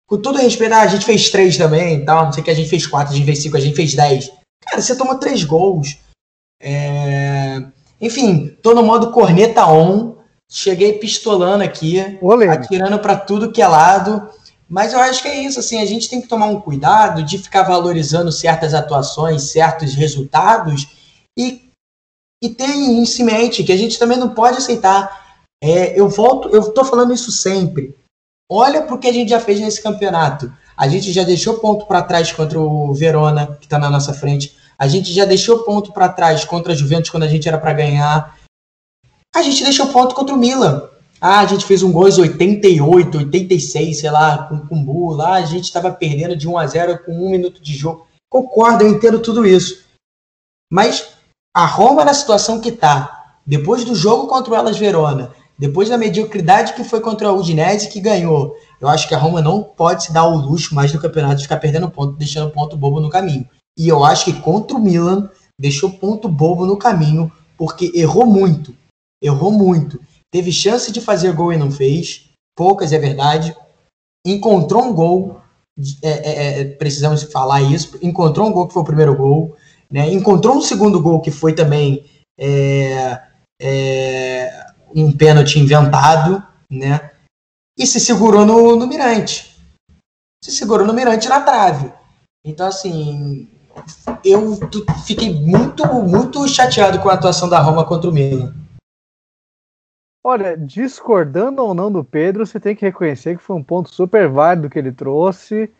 [0.07, 2.55] Com todo respeito, ah, a gente fez três também tal, não sei o que, a
[2.55, 4.31] gente fez quatro, a gente fez cinco, a gente fez dez.
[4.63, 5.97] Cara, você tomou três gols.
[6.61, 7.63] É,
[7.99, 10.15] Enfim, tô no modo corneta on.
[10.49, 12.49] Cheguei pistolando aqui, Lene.
[12.49, 14.29] atirando para tudo que é lado.
[14.67, 17.37] Mas eu acho que é isso, assim, a gente tem que tomar um cuidado de
[17.37, 20.87] ficar valorizando certas atuações, certos resultados
[21.37, 21.69] e,
[22.41, 25.30] e ter isso em mente que a gente também não pode aceitar.
[25.61, 27.95] É, eu volto, eu tô falando isso sempre.
[28.49, 30.51] Olha pro que a gente já fez nesse campeonato.
[30.75, 34.57] A gente já deixou ponto para trás contra o Verona, que está na nossa frente.
[34.77, 37.71] A gente já deixou ponto para trás contra a Juventus quando a gente era para
[37.71, 38.35] ganhar.
[39.33, 40.89] A gente deixou ponto contra o Milan.
[41.21, 45.11] Ah, a gente fez um gol aos 88, 86, sei lá, com o Kumbu.
[45.11, 48.07] Lá a gente estava perdendo de 1 a 0 com um minuto de jogo.
[48.27, 49.83] Concordo, eu entendo tudo isso.
[50.71, 51.13] Mas
[51.55, 55.97] a Roma na situação que está, depois do jogo contra o Elas Verona, depois da
[55.97, 60.05] mediocridade que foi contra a Udinese que ganhou, eu acho que a Roma não pode
[60.05, 63.11] se dar o luxo mais no campeonato de ficar perdendo ponto, deixando ponto bobo no
[63.11, 63.47] caminho.
[63.77, 68.75] E eu acho que contra o Milan deixou ponto bobo no caminho, porque errou muito.
[69.21, 70.01] Errou muito.
[70.33, 72.31] Teve chance de fazer gol e não fez.
[72.57, 73.55] Poucas, é verdade.
[74.25, 75.41] Encontrou um gol.
[76.01, 77.99] É, é, é, precisamos falar isso.
[78.01, 79.55] Encontrou um gol que foi o primeiro gol.
[79.91, 80.11] Né?
[80.11, 82.03] Encontrou um segundo gol que foi também
[82.39, 83.21] é,
[83.61, 86.43] é, um pênalti inventado.
[86.69, 87.11] Né?
[87.77, 89.57] e se segurou no, no Mirante.
[90.43, 91.91] Se segurou no Mirante na trave.
[92.45, 93.49] Então, assim,
[94.23, 94.57] eu
[95.05, 98.53] fiquei muito, muito chateado com a atuação da Roma contra o Milan.
[100.23, 104.29] Olha, discordando ou não do Pedro, você tem que reconhecer que foi um ponto super
[104.29, 105.71] válido que ele trouxe.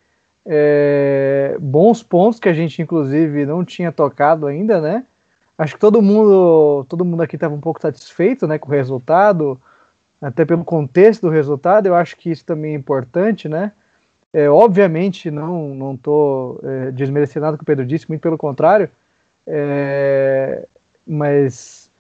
[0.44, 5.06] É, bons pontos que a gente, inclusive, não tinha tocado ainda, né?
[5.62, 9.62] Acho que todo mundo, todo mundo aqui estava um pouco satisfeito né, com o resultado
[10.20, 13.72] até pelo contexto do resultado, eu acho que isso também é importante, né?
[14.34, 18.90] É, obviamente, não não estou é, desmerecendo nada que o Pedro disse, muito pelo contrário,
[19.46, 20.68] é,
[21.06, 21.92] mas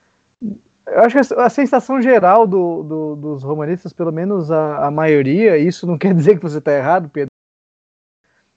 [0.87, 4.91] eu acho que a, a sensação geral do, do, dos romanistas, pelo menos a, a,
[4.91, 7.29] maioria, isso não quer dizer que você está errado, Pedro,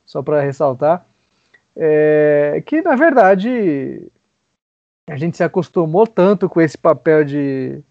[0.07, 1.05] só para ressaltar,
[1.77, 4.11] é que na verdade
[5.07, 7.83] a gente se acostumou tanto com esse papel de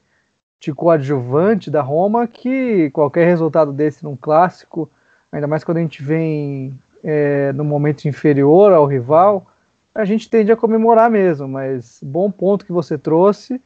[0.64, 4.90] de coadjuvante da Roma que qualquer resultado desse num clássico,
[5.30, 9.46] ainda mais quando a gente vem é, no momento inferior ao rival,
[9.94, 11.50] a gente tende a comemorar mesmo.
[11.50, 13.60] Mas bom ponto que você trouxe.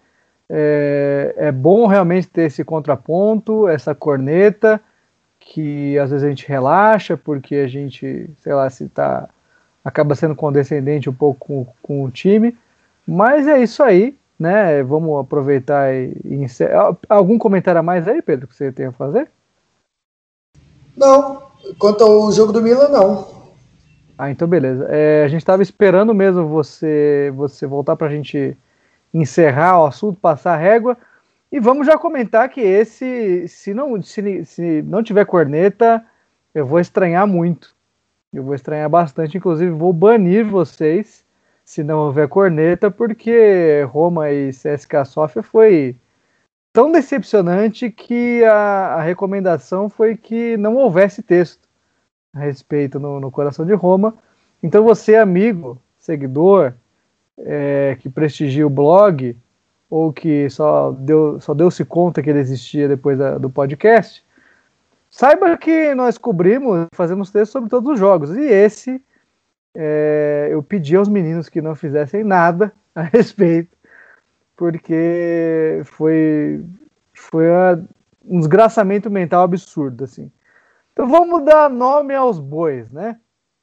[0.50, 4.82] É, é bom realmente ter esse contraponto, essa corneta,
[5.40, 9.30] que às vezes a gente relaxa porque a gente, sei lá, se tá
[9.86, 12.58] acaba sendo condescendente um pouco com, com o time.
[13.08, 14.84] Mas é isso aí né?
[14.84, 16.96] Vamos aproveitar e, encerrar.
[17.10, 19.30] Algum comentário a mais aí, Pedro, que você tem a fazer?
[20.96, 21.48] Não.
[21.80, 23.38] Quanto ao jogo do Milan, não.
[24.18, 24.88] Ah, então beleza.
[24.90, 28.56] É, a gente estava esperando mesmo você você voltar para a gente
[29.14, 30.98] encerrar o assunto, passar a régua.
[31.52, 36.04] E vamos já comentar que esse, se não, se, se não tiver corneta,
[36.54, 37.76] eu vou estranhar muito.
[38.34, 41.24] Eu vou estranhar bastante, inclusive vou banir vocês
[41.68, 45.98] se não houver corneta, porque Roma e CSK Sofia foi
[46.72, 51.68] tão decepcionante que a, a, recomendação foi que não houvesse texto
[52.34, 54.16] a respeito no, no coração de Roma.
[54.64, 56.72] Então você, amigo, seguidor,
[57.38, 59.36] é, que prestigia o blog,
[59.90, 64.24] ou que só deu só deu-se conta que ele existia depois da, do podcast,
[65.10, 68.34] saiba que nós cobrimos, fazemos texto sobre todos os jogos.
[68.38, 69.04] E esse
[69.80, 73.78] é, eu pedi aos meninos que não fizessem nada a respeito,
[74.56, 76.66] porque foi,
[77.14, 77.46] foi
[78.26, 80.32] um desgraçamento mental absurdo, assim.
[80.92, 83.20] Então vamos dar nome aos bois, né?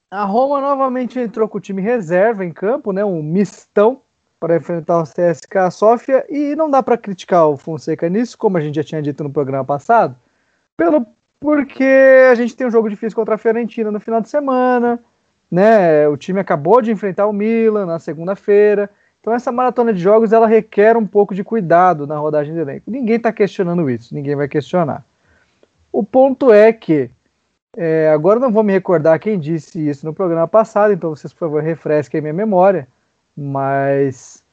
[0.09, 3.05] A Roma novamente entrou com o time reserva em campo, né?
[3.05, 4.00] Um mistão
[4.38, 8.61] para enfrentar o CSK Sofia e não dá para criticar o Fonseca nisso, como a
[8.61, 10.16] gente já tinha dito no programa passado,
[10.77, 11.05] pelo
[11.40, 11.85] porque
[12.31, 15.03] a gente tem um jogo difícil contra a Fiorentina no final de semana,
[15.54, 16.08] né?
[16.08, 18.90] O time acabou de enfrentar o Milan na segunda-feira.
[19.20, 22.90] Então essa maratona de jogos ela requer um pouco de cuidado na rodagem de elenco.
[22.90, 25.06] Ninguém está questionando isso, ninguém vai questionar.
[25.92, 27.08] O ponto é que
[27.76, 31.38] é, agora não vou me recordar quem disse isso no programa passado, então vocês por
[31.38, 32.88] favor refresquem minha memória,
[33.36, 34.44] mas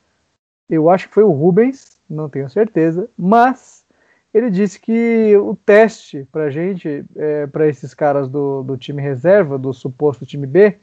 [0.69, 3.83] eu acho que foi o Rubens, não tenho certeza, mas
[4.31, 9.57] ele disse que o teste para gente, é, para esses caras do, do time reserva,
[9.57, 10.77] do suposto time B,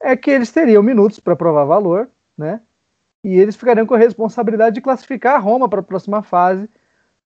[0.00, 2.60] é que eles teriam minutos para provar valor, né?
[3.24, 6.68] E eles ficariam com a responsabilidade de classificar a Roma para a próxima fase,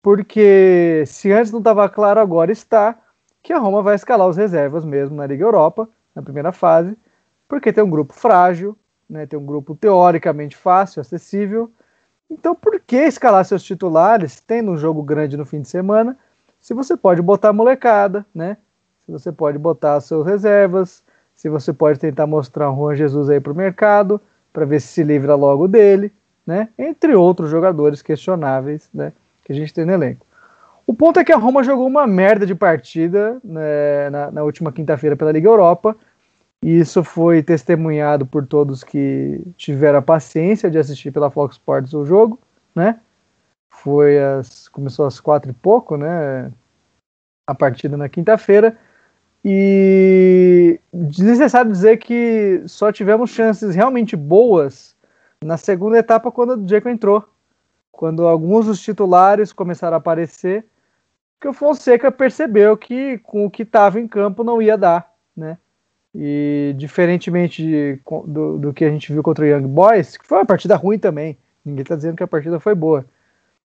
[0.03, 2.99] porque se antes não estava claro, agora está
[3.43, 6.97] que a Roma vai escalar os reservas mesmo na Liga Europa, na primeira fase,
[7.49, 8.77] porque tem um grupo frágil,
[9.09, 9.27] né?
[9.27, 11.71] Tem um grupo teoricamente fácil, acessível
[12.33, 16.17] então, por que escalar seus titulares, tendo um jogo grande no fim de semana,
[16.59, 18.57] se você pode botar a molecada, né?
[19.05, 21.05] Se você pode botar seus reservas,
[21.43, 24.21] se você pode tentar mostrar o Juan Jesus aí para o mercado,
[24.53, 26.13] para ver se se livra logo dele,
[26.47, 26.69] né?
[26.79, 29.13] Entre outros jogadores questionáveis, né?
[29.45, 30.25] Que a gente tem no elenco.
[30.87, 34.71] O ponto é que a Roma jogou uma merda de partida né, na, na última
[34.71, 35.97] quinta-feira pela Liga Europa
[36.63, 41.93] E isso foi testemunhado por todos que tiveram a paciência de assistir pela Fox Sports
[41.93, 42.39] o jogo,
[42.73, 43.01] né?
[43.75, 46.53] Foi as, começou às quatro e pouco, né?
[47.49, 48.79] A partida na quinta-feira.
[49.45, 54.95] E desnecessário dizer que só tivemos chances realmente boas
[55.43, 57.25] na segunda etapa quando o Diego entrou.
[57.91, 60.65] Quando alguns dos titulares começaram a aparecer,
[61.41, 65.59] que o Fonseca percebeu que com o que estava em campo não ia dar, né?
[66.15, 70.39] E diferentemente de, do, do, que a gente viu contra o Young Boys, que foi
[70.39, 73.05] uma partida ruim também, ninguém está dizendo que a partida foi boa,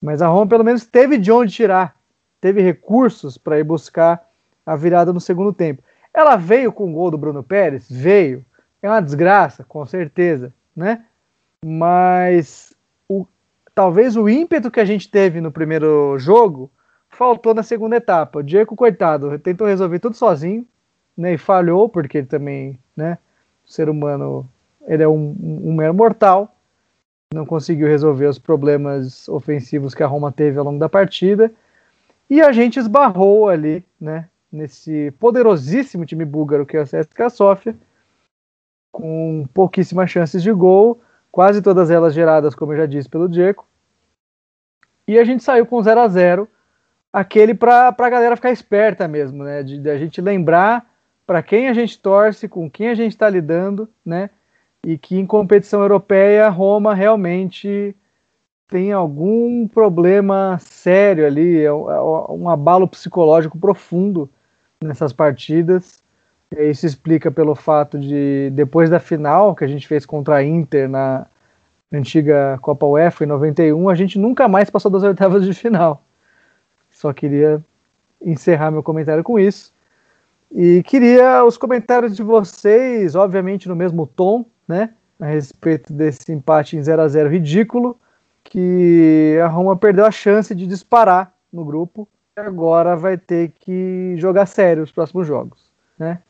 [0.00, 1.94] mas a Roma pelo menos teve de onde tirar,
[2.40, 4.29] teve recursos para ir buscar
[4.70, 5.82] a virada no segundo tempo.
[6.14, 7.90] Ela veio com o gol do Bruno Pérez?
[7.90, 8.44] Veio.
[8.80, 11.04] É uma desgraça, com certeza, né?
[11.64, 12.72] Mas
[13.08, 13.26] o,
[13.74, 16.70] talvez o ímpeto que a gente teve no primeiro jogo
[17.08, 18.38] faltou na segunda etapa.
[18.38, 20.64] O Diego, coitado, tentou resolver tudo sozinho,
[21.16, 21.34] né?
[21.34, 23.18] E falhou, porque ele também, né?
[23.66, 24.48] O ser humano,
[24.86, 26.54] ele é um, um mero mortal.
[27.34, 31.52] Não conseguiu resolver os problemas ofensivos que a Roma teve ao longo da partida.
[32.30, 34.28] E a gente esbarrou ali, né?
[34.52, 37.76] Nesse poderosíssimo time búlgaro que é o CSKA Sofia,
[38.90, 43.64] com pouquíssimas chances de gol, quase todas elas geradas, como eu já disse, pelo Diego.
[45.06, 46.48] E a gente saiu com 0 a 0
[47.12, 49.62] aquele para a galera ficar esperta mesmo, né?
[49.62, 50.88] De, de a gente lembrar
[51.26, 54.30] para quem a gente torce, com quem a gente está lidando, né?
[54.84, 57.94] E que em competição europeia, Roma realmente
[58.68, 64.30] tem algum problema sério ali, é um é abalo psicológico profundo
[64.82, 66.02] nessas partidas.
[66.50, 70.88] Isso explica pelo fato de, depois da final que a gente fez contra a Inter
[70.88, 71.26] na
[71.92, 76.02] antiga Copa UEFA em 91, a gente nunca mais passou das oitavas de final.
[76.90, 77.62] Só queria
[78.20, 79.72] encerrar meu comentário com isso.
[80.52, 84.90] E queria os comentários de vocês, obviamente no mesmo tom, né?
[85.20, 87.96] A respeito desse empate em 0 a 0 ridículo,
[88.42, 92.08] que a Roma perdeu a chance de disparar no grupo
[92.40, 96.22] agora vai ter que jogar sério os próximos jogos, né?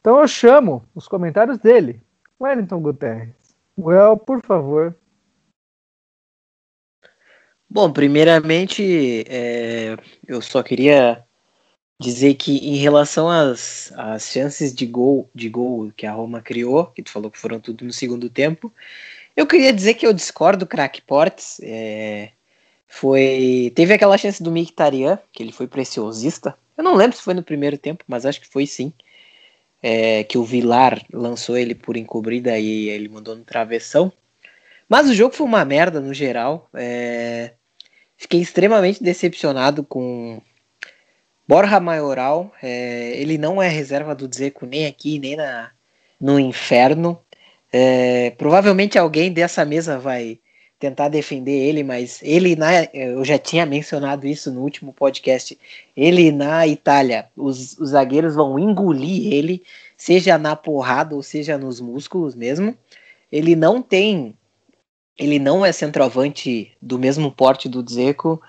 [0.00, 2.00] Então eu chamo os comentários dele,
[2.40, 3.34] Wellington Guterres.
[3.78, 4.94] Well, por favor.
[7.68, 11.24] Bom, primeiramente, é, eu só queria
[12.00, 16.86] dizer que em relação às, às chances de gol, de gol que a Roma criou,
[16.86, 18.72] que tu falou que foram tudo no segundo tempo,
[19.34, 21.60] eu queria dizer que eu discordo, crack Portes.
[21.62, 22.30] É,
[22.86, 23.72] foi.
[23.74, 26.56] Teve aquela chance do Mictarian, que ele foi preciosista.
[26.76, 28.92] Eu não lembro se foi no primeiro tempo, mas acho que foi sim.
[29.82, 34.12] É, que o Vilar lançou ele por encobrida e ele mandou no travessão.
[34.88, 36.68] Mas o jogo foi uma merda no geral.
[36.74, 37.52] É...
[38.16, 40.40] Fiquei extremamente decepcionado com
[41.46, 42.52] Borja Maioral.
[42.62, 43.12] É...
[43.16, 45.70] Ele não é reserva do Zeco nem aqui, nem na...
[46.20, 47.20] no inferno.
[47.72, 48.30] É...
[48.32, 50.40] Provavelmente alguém dessa mesa vai
[50.78, 55.58] tentar defender ele, mas ele na eu já tinha mencionado isso no último podcast.
[55.96, 59.62] Ele na Itália, os, os zagueiros vão engolir ele,
[59.96, 62.76] seja na porrada ou seja nos músculos mesmo.
[63.32, 64.36] Ele não tem,
[65.18, 68.40] ele não é centroavante do mesmo porte do Dzeko.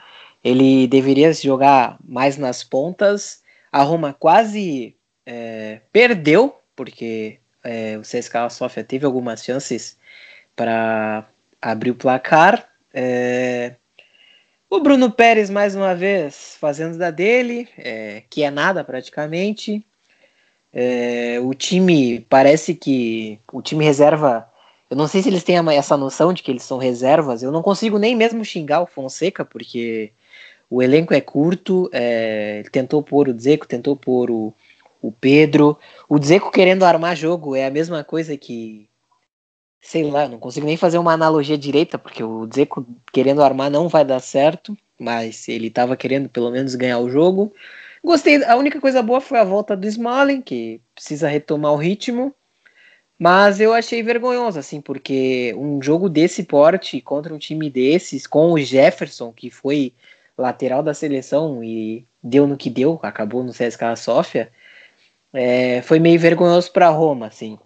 [0.43, 3.41] Ele deveria jogar mais nas pontas.
[3.71, 9.97] A Roma quase é, perdeu porque é, o CSKA Sofia teve algumas chances
[10.55, 11.27] para
[11.61, 12.67] abriu o placar.
[12.93, 13.75] É...
[14.69, 18.23] O Bruno Pérez, mais uma vez, fazendo da dele, é...
[18.29, 19.85] que é nada praticamente.
[20.73, 21.39] É...
[21.41, 23.39] O time parece que.
[23.51, 24.47] O time reserva.
[24.89, 27.43] Eu não sei se eles têm essa noção de que eles são reservas.
[27.43, 30.11] Eu não consigo nem mesmo xingar o Fonseca, porque
[30.69, 31.89] o elenco é curto.
[31.91, 32.63] É...
[32.71, 34.53] Tentou pôr o Dzeko, tentou pôr o,
[35.01, 35.77] o Pedro.
[36.07, 38.86] O Dzeko querendo armar jogo é a mesma coisa que
[39.81, 43.87] sei lá, não consigo nem fazer uma analogia direita, porque o Dzeko querendo armar não
[43.87, 47.53] vai dar certo, mas ele estava querendo pelo menos ganhar o jogo.
[48.03, 52.33] Gostei, a única coisa boa foi a volta do Smalling, que precisa retomar o ritmo,
[53.19, 58.51] mas eu achei vergonhoso, assim, porque um jogo desse porte contra um time desses, com
[58.53, 59.93] o Jefferson, que foi
[60.37, 64.51] lateral da seleção e deu no que deu, acabou no CSKA Sofia,
[65.33, 67.57] é, foi meio vergonhoso para Roma, assim.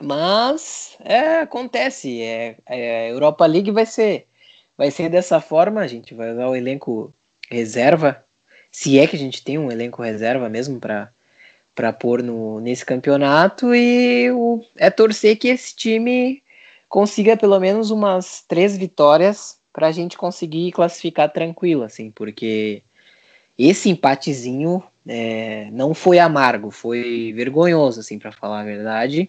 [0.00, 2.20] Mas é, acontece.
[2.22, 4.26] É, é, Europa League vai ser,
[4.76, 5.80] vai ser dessa forma.
[5.80, 7.14] A gente vai usar o elenco
[7.50, 8.24] reserva,
[8.70, 11.12] se é que a gente tem um elenco reserva mesmo para
[11.74, 16.42] para pôr no, nesse campeonato e o, é torcer que esse time
[16.88, 22.82] consiga pelo menos umas três vitórias para a gente conseguir classificar tranquilo, assim, porque
[23.58, 29.28] esse empatezinho É, não foi amargo, foi vergonhoso, assim, para falar a verdade.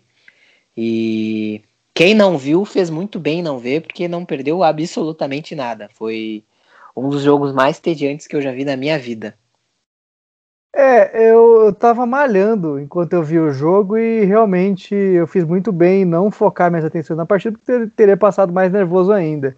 [0.76, 1.61] E
[1.93, 5.89] quem não viu fez muito bem não ver, porque não perdeu absolutamente nada.
[5.93, 6.43] Foi
[6.95, 9.36] um dos jogos mais tediantes que eu já vi na minha vida.
[10.76, 15.71] É, eu, eu tava malhando enquanto eu vi o jogo e realmente eu fiz muito
[15.71, 19.55] bem em não focar minhas atenções na partida, porque ter, teria passado mais nervoso ainda.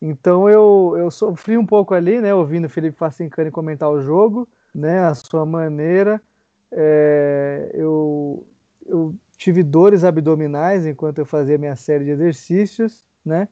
[0.00, 4.46] Então eu, eu sofri um pouco ali, né, ouvindo o Felipe Facincani comentar o jogo,
[4.74, 6.20] né, a sua maneira.
[6.70, 8.46] É, eu,
[8.84, 13.48] eu tive dores abdominais enquanto eu fazia minha série de exercícios, né,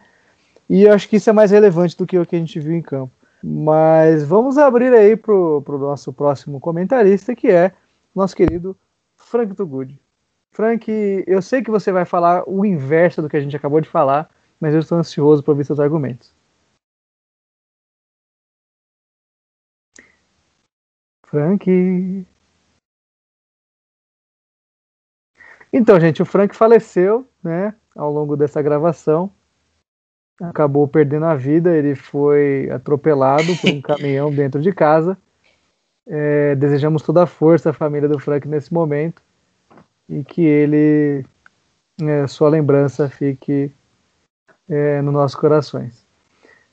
[0.68, 2.74] e eu acho que isso é mais relevante do que o que a gente viu
[2.74, 3.12] em campo.
[3.43, 7.72] Mas vamos abrir aí para o nosso próximo comentarista, que é
[8.14, 8.76] nosso querido
[9.16, 9.99] Frank Tugud.
[10.53, 10.86] Frank,
[11.26, 14.30] eu sei que você vai falar o inverso do que a gente acabou de falar,
[14.61, 16.32] mas eu estou ansioso para ouvir seus argumentos.
[21.26, 22.26] Frank.
[25.73, 29.31] Então, gente, o Frank faleceu, né, ao longo dessa gravação
[30.41, 31.77] acabou perdendo a vida.
[31.77, 35.16] Ele foi atropelado por um caminhão dentro de casa.
[36.07, 39.23] É, desejamos toda a força à família do Frank nesse momento
[40.09, 41.25] e que ele,
[42.01, 43.71] é, sua lembrança, fique
[44.68, 46.05] é, nos nossos corações.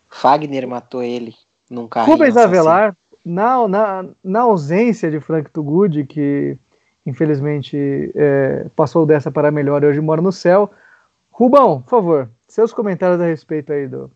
[0.10, 1.36] Fagner matou ele
[1.70, 2.12] num carro.
[2.12, 6.58] Rubens Avelar, na, na, na ausência de Frank Tugud, que
[7.08, 10.70] infelizmente é, passou dessa para melhor e hoje mora no céu.
[11.32, 14.12] Rubão, por favor, seus comentários a respeito aí do,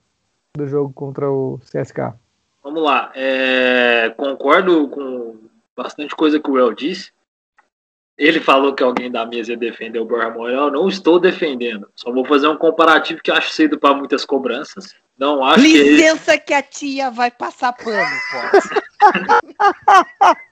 [0.56, 2.14] do jogo contra o CSK.
[2.62, 3.12] Vamos lá.
[3.16, 5.38] É, concordo com
[5.76, 7.12] bastante coisa que o El disse.
[8.18, 10.70] Ele falou que alguém da mesa ia defender o Borja Moral.
[10.70, 11.88] Não estou defendendo.
[11.96, 14.94] Só vou fazer um comparativo que acho cedo para muitas cobranças.
[15.18, 17.98] Não acho Licença que, que a tia vai passar pano,
[18.54, 20.36] Eu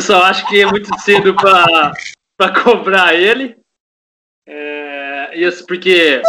[0.00, 3.56] só acho que é muito cedo para cobrar ele.
[4.48, 6.22] É, isso porque,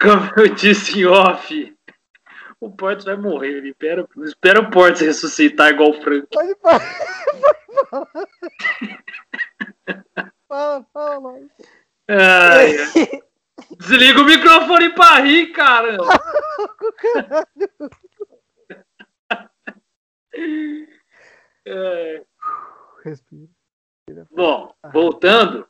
[0.00, 1.74] como eu disse em off,
[2.60, 3.56] o Porto vai morrer.
[3.58, 6.26] Ele espera, espera o Porto ressuscitar igual o Frank.
[6.32, 6.80] Pode falar.
[10.48, 11.40] fala, fala.
[12.08, 12.76] Ai,
[13.78, 15.96] Desliga o microfone pra rir, cara.
[21.66, 22.22] é.
[23.04, 23.48] Respira.
[24.30, 25.66] Bom, voltando.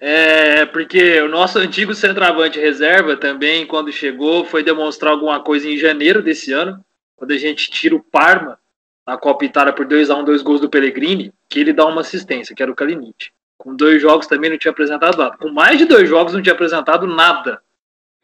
[0.00, 5.76] É, porque o nosso antigo centroavante reserva também, quando chegou, foi demonstrar alguma coisa em
[5.76, 6.84] janeiro desse ano,
[7.16, 8.58] quando a gente tira o Parma
[9.04, 12.02] na Copa Itália por 2 a 1 dois gols do Pellegrini, que ele dá uma
[12.02, 13.30] assistência, que era o Kalinic.
[13.56, 15.36] Com dois jogos também não tinha apresentado nada.
[15.36, 17.60] Com mais de dois jogos não tinha apresentado nada,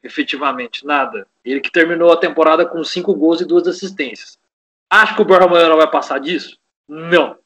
[0.03, 1.27] efetivamente, nada.
[1.45, 4.39] Ele que terminou a temporada com cinco gols e duas assistências.
[4.89, 6.57] Acho que o Borja não vai passar disso?
[6.89, 7.39] Não,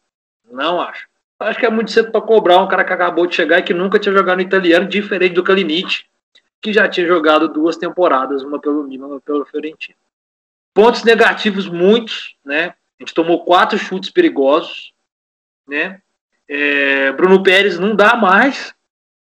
[0.51, 1.07] não acho.
[1.39, 3.73] Acho que é muito cedo para cobrar um cara que acabou de chegar e que
[3.73, 6.05] nunca tinha jogado no italiano, diferente do Kalinic,
[6.61, 9.97] que já tinha jogado duas temporadas, uma pelo Milan, uma pelo Fiorentino.
[10.75, 12.75] Pontos negativos muitos, né?
[12.99, 14.93] A gente tomou quatro chutes perigosos,
[15.67, 16.03] né?
[16.49, 18.75] É, Bruno Pérez não dá mais,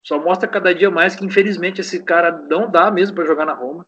[0.02, 3.54] só mostra cada dia mais que infelizmente esse cara não dá mesmo para jogar na
[3.54, 3.86] Roma.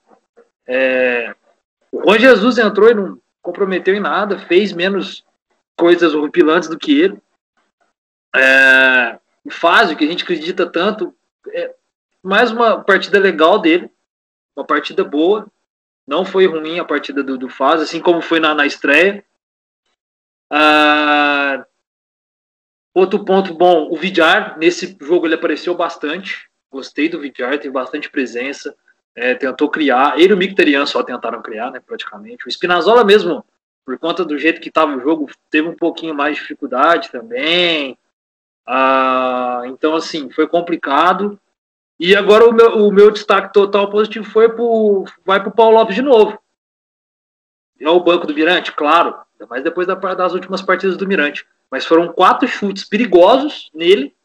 [0.68, 1.34] É,
[1.92, 5.24] o Juan Jesus entrou e não comprometeu em nada, fez menos
[5.78, 7.22] coisas horripilantes do que ele
[8.36, 11.14] é, o Fázio, que a gente acredita tanto,
[11.50, 11.74] é
[12.24, 13.90] mais uma partida legal dele,
[14.56, 15.48] uma partida boa.
[16.08, 19.24] Não foi ruim a partida do, do Fázio, assim como foi na, na estreia.
[20.50, 21.66] Ah,
[22.94, 26.50] outro ponto bom, o Vidjar, nesse jogo ele apareceu bastante.
[26.70, 28.76] Gostei do Vidjar, teve bastante presença.
[29.14, 30.18] É, tentou criar.
[30.18, 32.48] Ele e o Micterian só tentaram criar, né, praticamente.
[32.48, 33.44] O Spinazzola mesmo,
[33.86, 37.98] por conta do jeito que estava o jogo, teve um pouquinho mais de dificuldade também.
[38.66, 41.40] Ah, então, assim, foi complicado.
[42.00, 45.78] E agora o meu, o meu destaque total positivo foi pro, vai para o Paulo
[45.78, 46.40] Lopes de novo.
[47.80, 49.16] É o banco do Mirante, claro,
[49.50, 51.46] mas depois das últimas partidas do Mirante.
[51.70, 54.16] Mas foram quatro chutes perigosos nele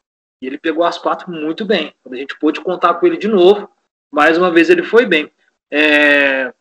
[0.40, 1.94] e ele pegou as quatro muito bem.
[2.02, 3.70] Quando a gente pôde contar com ele de novo,
[4.10, 5.30] mais uma vez ele foi bem.
[5.70, 6.52] É,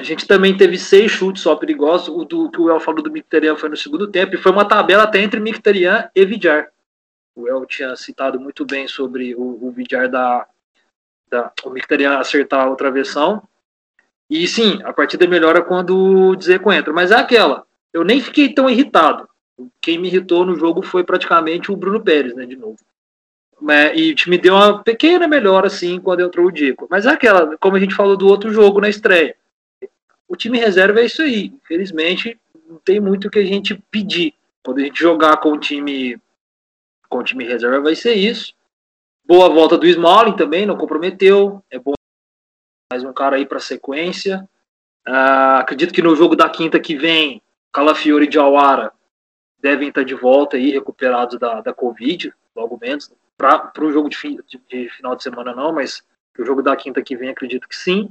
[0.00, 2.08] a gente também teve seis chutes só perigosos.
[2.08, 4.64] O do, que o El falou do Mictarian foi no segundo tempo e foi uma
[4.64, 6.68] tabela até entre Mictarian e Vidjar.
[7.36, 10.46] O El tinha citado muito bem sobre o, o Vidjar da,
[11.30, 13.42] da o Mictarian acertar a outra versão.
[14.28, 16.94] E sim, a partida melhora quando o Dzeko entra.
[16.94, 17.64] Mas é aquela.
[17.92, 19.28] Eu nem fiquei tão irritado.
[19.82, 22.78] Quem me irritou no jogo foi praticamente o Bruno Pérez, né, de novo.
[23.94, 26.86] E me deu uma pequena melhora, assim, quando entrou o Dico.
[26.90, 29.36] Mas é aquela, como a gente falou do outro jogo na estreia.
[30.30, 31.46] O time reserva é isso aí.
[31.46, 34.32] Infelizmente, não tem muito o que a gente pedir.
[34.62, 36.16] quando a gente jogar com o time
[37.08, 38.54] com o time reserva vai ser isso.
[39.26, 41.60] Boa volta do Smalling também, não comprometeu.
[41.68, 41.94] É bom
[42.92, 44.48] mais um cara aí para sequência.
[45.08, 48.92] Uh, acredito que no jogo da quinta que vem, Calafiore e Jawara
[49.58, 53.12] devem estar de volta aí, recuperados da, da Covid, logo menos.
[53.36, 56.04] Para o jogo de, fim, de, de, final de semana não, mas
[56.38, 58.08] o jogo da quinta que vem acredito que sim.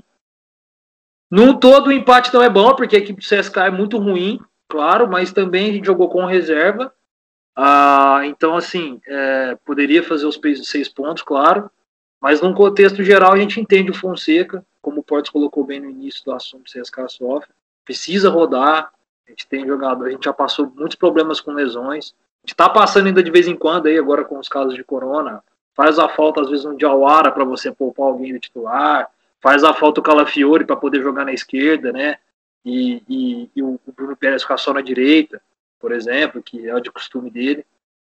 [1.30, 4.40] No todo, o empate não é bom, porque a equipe do CSK é muito ruim,
[4.68, 6.92] claro, mas também a gente jogou com reserva.
[7.56, 11.70] Ah, então, assim, é, poderia fazer os seis pontos, claro,
[12.20, 15.90] mas num contexto geral a gente entende o Fonseca, como o Portos colocou bem no
[15.90, 17.50] início do assunto, o CSK sofre,
[17.86, 18.92] precisa rodar,
[19.28, 22.70] a gente tem jogador, a gente já passou muitos problemas com lesões, a gente está
[22.70, 25.44] passando ainda de vez em quando aí, agora com os casos de corona,
[25.76, 29.10] faz a falta às vezes um Diawara para você poupar alguém do titular,
[29.42, 32.18] faz a falta o Calafiore para poder jogar na esquerda, né,
[32.66, 35.42] e, e, e o Bruno Pérez ficar só na direita,
[35.80, 37.66] por exemplo, que é o de costume dele,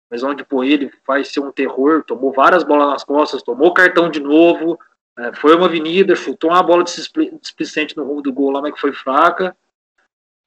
[0.09, 4.09] mas onde pô, ele faz ser um terror, tomou várias bolas nas costas, tomou cartão
[4.09, 4.79] de novo,
[5.17, 8.81] é, foi uma avenida, chutou uma bola displicente no rumo do gol lá, mas que
[8.81, 9.55] foi fraca.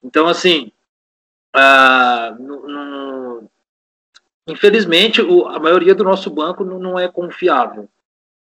[0.03, 0.71] Então, assim,
[1.55, 3.49] uh, no, no,
[4.47, 7.89] infelizmente, o, a maioria do nosso banco não, não, é confiável.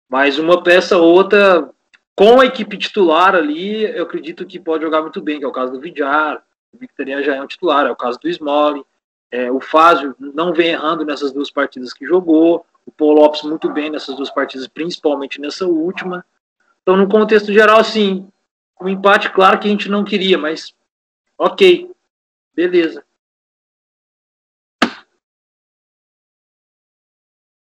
[0.08, 1.70] Mas uma peça ou outra,
[2.16, 5.52] com a equipe titular ali, eu acredito que pode jogar muito bem, que é o
[5.52, 6.42] caso do Vidjar,
[6.72, 8.84] o Victoria já é um titular, é o caso do Smolly.
[9.30, 12.64] É, o Fázio não vem errando nessas duas partidas que jogou.
[12.86, 16.24] O Paul Lopes muito bem nessas duas partidas, principalmente nessa última.
[16.82, 18.30] Então, no contexto geral, assim,
[18.80, 20.74] um empate, claro que a gente não queria, mas
[21.38, 21.90] ok,
[22.54, 23.04] beleza.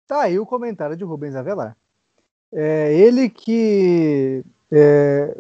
[0.07, 1.77] Tá aí o comentário de Rubens Avelar.
[2.53, 5.37] É, ele que é,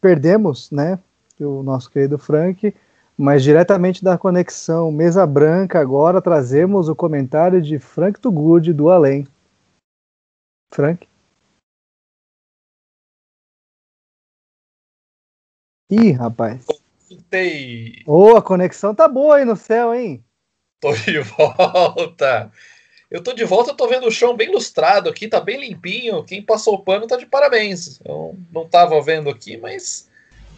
[0.00, 0.98] perdemos, né?
[1.40, 2.72] O nosso querido Frank
[3.16, 9.26] mas diretamente da conexão Mesa Branca, agora trazemos o comentário de Frank Tugud do Além.
[10.72, 11.06] Frank?
[15.90, 16.66] Ih, rapaz.
[17.08, 18.02] Voltei.
[18.04, 20.24] Ô, oh, a conexão tá boa aí no céu, hein?
[20.80, 22.50] Tô de volta.
[23.14, 26.24] Eu tô de volta, eu tô vendo o chão bem lustrado aqui, tá bem limpinho.
[26.24, 28.00] Quem passou o pano tá de parabéns.
[28.04, 30.08] Eu não tava vendo aqui, mas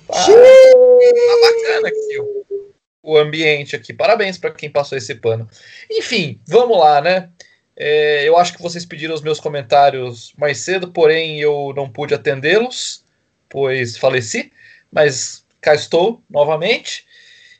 [0.06, 3.92] Tá, tá bacana aqui o, o ambiente aqui.
[3.92, 5.48] Parabéns para quem passou esse pano.
[5.90, 7.28] Enfim, vamos lá, né?
[7.76, 12.14] É, eu acho que vocês pediram os meus comentários mais cedo, porém eu não pude
[12.14, 13.04] atendê-los,
[13.48, 14.50] pois faleci,
[14.90, 17.04] mas cá estou novamente.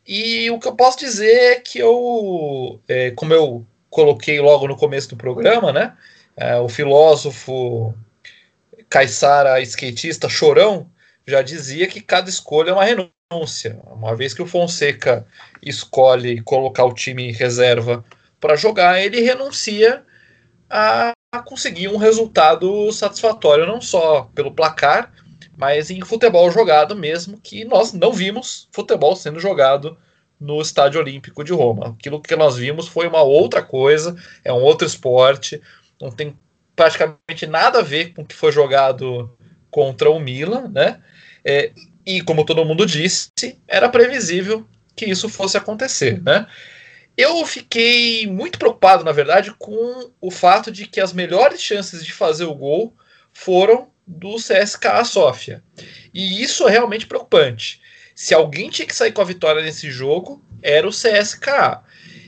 [0.07, 3.67] E o que eu posso dizer é que eu, é, como eu
[3.97, 5.97] coloquei logo no começo do programa, né?
[6.37, 7.95] É, o filósofo
[8.91, 10.91] Caissara, skatista chorão,
[11.27, 13.81] já dizia que cada escolha é uma renúncia.
[13.87, 15.27] Uma vez que o Fonseca
[15.63, 18.05] escolhe colocar o time reserva
[18.39, 20.05] para jogar, ele renuncia
[20.69, 21.15] a
[21.47, 25.11] conseguir um resultado satisfatório, não só pelo placar,
[25.57, 29.97] mas em futebol jogado mesmo, que nós não vimos futebol sendo jogado
[30.41, 31.97] no Estádio Olímpico de Roma.
[31.99, 35.61] Aquilo que nós vimos foi uma outra coisa, é um outro esporte,
[36.01, 36.37] não tem
[36.75, 39.31] praticamente nada a ver com o que foi jogado
[39.71, 41.01] contra o Milan, né?
[41.45, 41.73] É,
[42.05, 43.31] e como todo mundo disse,
[43.67, 46.47] era previsível que isso fosse acontecer, né?
[47.17, 52.13] Eu fiquei muito preocupado, na verdade, com o fato de que as melhores chances de
[52.13, 52.95] fazer o gol
[53.33, 55.63] foram do CSKA Sofia.
[56.13, 57.81] E isso é realmente preocupante.
[58.17, 61.85] Se alguém tinha que sair com a vitória nesse jogo, era o CSKA.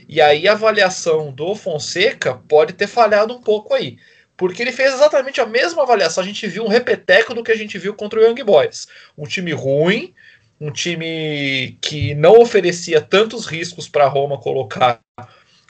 [0.07, 3.97] E aí a avaliação do Fonseca pode ter falhado um pouco aí
[4.39, 6.23] porque ele fez exatamente a mesma avaliação.
[6.23, 8.87] A gente viu um repeteco do que a gente viu contra o Young Boys.
[9.17, 10.13] Um time ruim,
[10.61, 15.01] um time que não oferecia tantos riscos para Roma colocar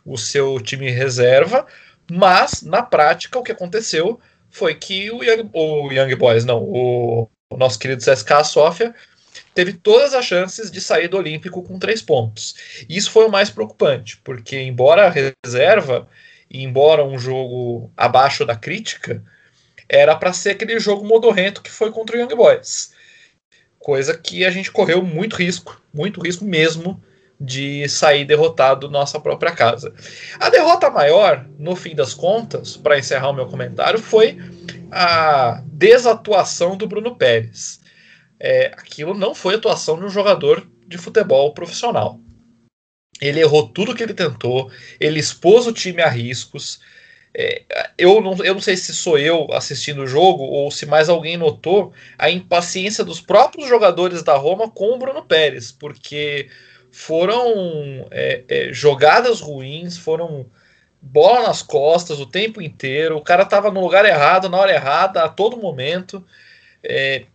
[0.05, 1.65] o seu time reserva,
[2.11, 4.20] mas na prática o que aconteceu
[4.51, 8.93] foi que o Young, o Young Boys, não, o, o nosso querido CSKA Sofia
[9.60, 12.55] teve todas as chances de sair do Olímpico com três pontos.
[12.88, 16.07] E isso foi o mais preocupante, porque embora a reserva
[16.49, 19.22] e embora um jogo abaixo da crítica,
[19.89, 22.93] era para ser aquele jogo modorrento que foi contra o Young Boys.
[23.78, 27.03] Coisa que a gente correu muito risco, muito risco mesmo
[27.38, 29.93] de sair derrotado nossa própria casa.
[30.39, 34.38] A derrota maior, no fim das contas, para encerrar o meu comentário, foi
[34.89, 37.82] a desatuação do Bruno Pérez.
[38.39, 42.19] É, aquilo não foi atuação de um jogador de futebol profissional.
[43.21, 46.79] Ele errou tudo que ele tentou, ele expôs o time a riscos.
[47.33, 47.63] É,
[47.97, 51.37] eu, não, eu não sei se sou eu assistindo o jogo ou se mais alguém
[51.37, 56.49] notou a impaciência dos próprios jogadores da Roma com o Bruno Pérez, porque
[56.91, 60.45] foram é, é, jogadas ruins, foram
[61.01, 63.17] bola nas costas o tempo inteiro.
[63.17, 66.25] O cara estava no lugar errado, na hora errada, a todo momento.
[66.83, 67.25] É,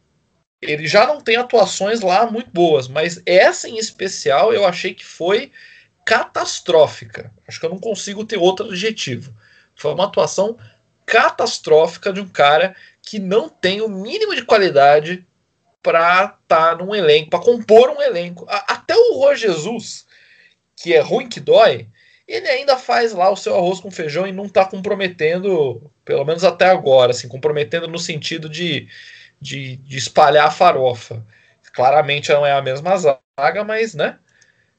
[0.67, 5.05] ele já não tem atuações lá muito boas, mas essa em especial eu achei que
[5.05, 5.53] foi
[6.05, 7.33] catastrófica.
[7.47, 9.35] Acho que eu não consigo ter outro adjetivo.
[9.77, 10.57] Foi uma atuação
[11.07, 15.27] catastrófica de um cara que não tem o mínimo de qualidade
[15.83, 18.47] para estar tá num elenco, para compor um elenco.
[18.49, 20.07] Até o Rô Jesus,
[20.77, 21.89] que é ruim que dói,
[22.27, 26.43] ele ainda faz lá o seu arroz com feijão e não está comprometendo, pelo menos
[26.43, 28.89] até agora, assim, comprometendo no sentido de,
[29.45, 31.23] de, de espalhar a farofa.
[31.75, 34.19] Claramente não é a mesma zaga, mas né?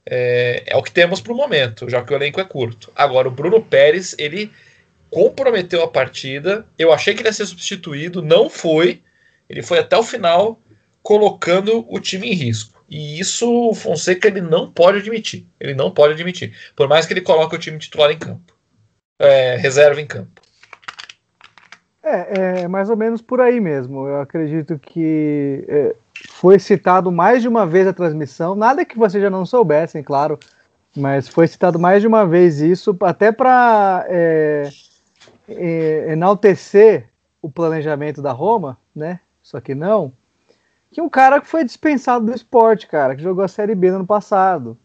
[0.07, 2.91] É, é o que temos para o momento, já que o elenco é curto.
[2.95, 4.51] Agora, o Bruno Pérez, ele
[5.11, 6.65] comprometeu a partida.
[6.79, 9.03] Eu achei que ele ia ser substituído, não foi.
[9.47, 10.59] Ele foi até o final
[11.03, 12.83] colocando o time em risco.
[12.89, 15.45] E isso o Fonseca ele não pode admitir.
[15.59, 16.55] Ele não pode admitir.
[16.75, 18.53] Por mais que ele coloque o time titular em campo.
[19.19, 20.41] É, reserva em campo.
[22.05, 24.07] É, é, mais ou menos por aí mesmo.
[24.07, 25.95] Eu acredito que é,
[26.29, 28.53] foi citado mais de uma vez a transmissão.
[28.53, 30.37] Nada que vocês já não soubessem, claro.
[30.95, 34.69] Mas foi citado mais de uma vez isso, até para é,
[35.49, 37.09] é, enaltecer
[37.41, 39.19] o planejamento da Roma, né?
[39.41, 40.13] Só que não.
[40.91, 43.97] Que um cara que foi dispensado do esporte, cara, que jogou a Série B no
[43.97, 44.77] ano passado.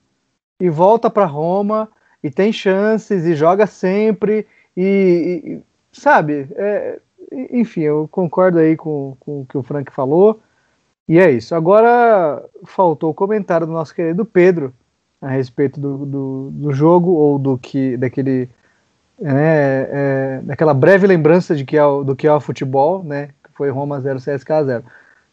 [0.59, 1.89] E volta para Roma
[2.23, 5.63] e tem chances e joga sempre e, e
[5.93, 6.99] sabe, é,
[7.31, 10.41] enfim, eu concordo aí com, com o que o Frank falou.
[11.09, 11.55] E é isso.
[11.55, 14.73] Agora faltou o comentário do nosso querido Pedro
[15.21, 18.49] a respeito do, do, do jogo ou do que daquele
[19.21, 23.29] né, é, daquela breve lembrança de que é o, do que é o futebol, né?
[23.45, 24.85] Que foi Roma 0 CSK 0.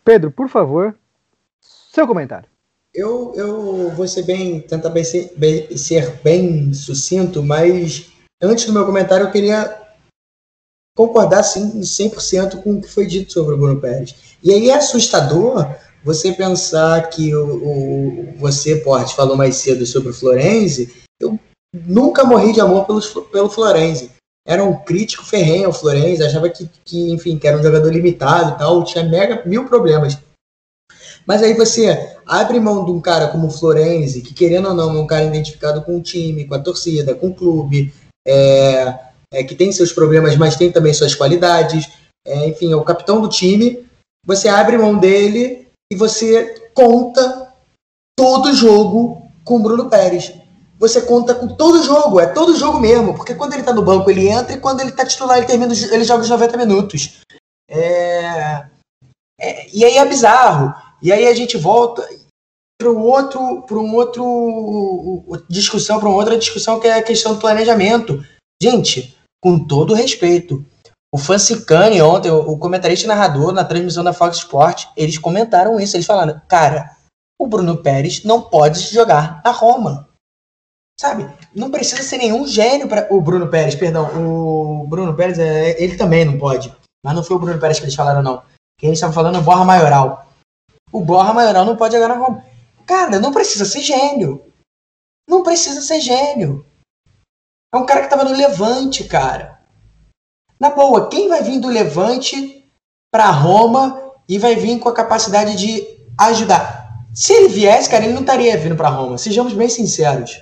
[0.04, 0.96] Pedro, por favor,
[1.62, 2.50] seu comentário.
[2.94, 8.74] Eu, eu vou ser bem, tentar bem ser, bem, ser bem sucinto, mas antes do
[8.74, 9.87] meu comentário eu queria
[10.98, 14.16] concordar sim 100% com o que foi dito sobre o Bruno Pérez.
[14.44, 20.10] E aí é assustador você pensar que o, o você, Porte, falou mais cedo sobre
[20.10, 20.92] o Florenzi,
[21.22, 21.40] eu
[21.72, 24.12] nunca morri de amor pelo, pelo Florenzi.
[24.46, 28.56] Era um crítico ferrenho ao Florenzi, achava que, que, enfim, que era um jogador limitado
[28.56, 30.18] e tal, tinha mega mil problemas.
[31.28, 34.98] Mas aí você abre mão de um cara como o Florenzi, que querendo ou não
[34.98, 37.94] é um cara identificado com o time, com a torcida, com o clube,
[38.26, 41.90] é, é, que tem seus problemas, mas tem também suas qualidades.
[42.26, 43.88] É, enfim, é o capitão do time.
[44.26, 47.54] Você abre mão dele e você conta
[48.18, 50.34] todo jogo com o Bruno Pérez
[50.80, 54.10] você conta com todo jogo, é todo jogo mesmo, porque quando ele tá no banco
[54.10, 57.20] ele entra e quando ele tá titular ele termina, ele joga os 90 minutos.
[57.70, 58.66] É...
[59.40, 60.74] É, e aí é bizarro.
[61.02, 62.08] E aí a gente volta
[62.80, 67.34] para um outro, para um outro discussão, para uma outra discussão que é a questão
[67.34, 68.24] do planejamento.
[68.62, 70.66] Gente, com todo respeito,
[71.14, 75.96] o Fancicani ontem, o comentarista e narrador na transmissão da Fox Sport, eles comentaram isso,
[75.96, 76.96] eles falaram, cara,
[77.40, 80.08] o Bruno Pérez não pode jogar na Roma.
[81.00, 81.32] Sabe?
[81.56, 84.10] Não precisa ser nenhum gênio para o Bruno Pérez, perdão.
[84.20, 86.76] O Bruno Pérez, é, ele também não pode.
[87.06, 88.42] Mas não foi o Bruno Pérez que eles falaram, não.
[88.80, 90.28] Quem eles estavam falando é o Borra Maioral.
[90.92, 92.44] O Borra Maioral não pode jogar na Roma.
[92.86, 94.44] Cara, não precisa ser gênio.
[95.30, 96.66] Não precisa ser gênio.
[97.74, 99.60] É um cara que tava no Levante, cara.
[100.60, 102.72] Na boa, quem vai vir do Levante
[103.12, 105.86] para Roma e vai vir com a capacidade de
[106.18, 107.06] ajudar?
[107.14, 109.18] Se ele viesse, cara, ele não estaria vindo para Roma.
[109.18, 110.42] Sejamos bem sinceros.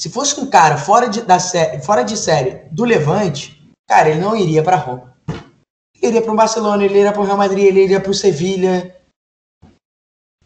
[0.00, 4.20] Se fosse um cara fora de, da série, fora de série do Levante, cara, ele
[4.20, 5.16] não iria para Roma.
[5.94, 8.14] Ele iria para o Barcelona, ele iria para o Real Madrid, ele iria para o
[8.14, 8.96] Sevilha.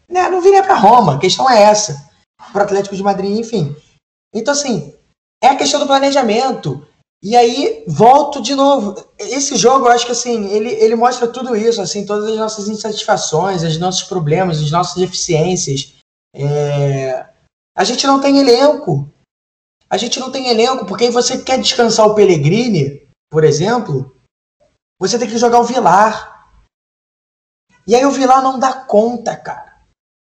[0.09, 2.09] Né, não viria para Roma, a questão é essa.
[2.51, 3.75] Para Atlético de Madrid, enfim.
[4.33, 4.93] Então, assim,
[5.43, 6.87] é a questão do planejamento.
[7.21, 8.95] E aí, volto de novo.
[9.19, 12.69] Esse jogo, eu acho que assim, ele, ele mostra tudo isso, assim, todas as nossas
[12.69, 15.93] insatisfações, os nossos problemas, as nossas deficiências.
[16.33, 17.25] É...
[17.77, 19.09] A gente não tem elenco.
[19.89, 24.15] A gente não tem elenco, porque você quer descansar o Pellegrini, por exemplo,
[24.99, 26.47] você tem que jogar o Vilar.
[27.85, 29.73] E aí o Vilar não dá conta, cara.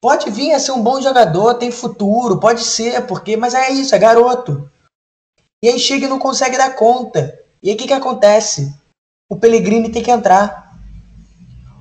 [0.01, 3.93] Pode vir a ser um bom jogador, tem futuro, pode ser, porque, mas é isso,
[3.93, 4.72] é garoto.
[5.64, 7.39] E aí chega e não consegue dar conta.
[7.62, 8.74] E aí o que, que acontece?
[9.30, 10.78] O Pellegrini tem que entrar.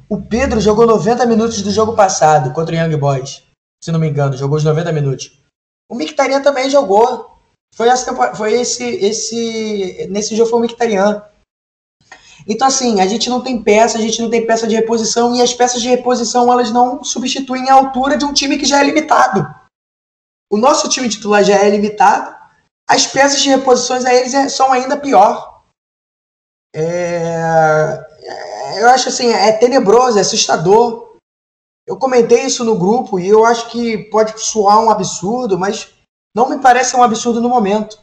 [0.08, 3.42] O Pedro jogou 90 minutos do jogo passado contra o Young Boys.
[3.82, 5.38] Se não me engano, jogou os 90 minutos.
[5.90, 7.38] O Mictarian também jogou.
[7.74, 10.08] Foi, essa, foi esse, esse.
[10.10, 11.22] Nesse jogo foi o Mictarian.
[12.46, 15.42] Então, assim, a gente não tem peça, a gente não tem peça de reposição, e
[15.42, 18.84] as peças de reposição elas não substituem a altura de um time que já é
[18.84, 19.46] limitado.
[20.50, 22.34] o nosso time titular já é limitado,
[22.88, 25.62] as peças de reposições a eles é, são ainda pior.
[26.74, 31.16] É, é, eu acho assim, é tenebroso, é assustador.
[31.86, 35.94] Eu comentei isso no grupo e eu acho que pode soar um absurdo, mas
[36.34, 37.98] não me parece um absurdo no momento.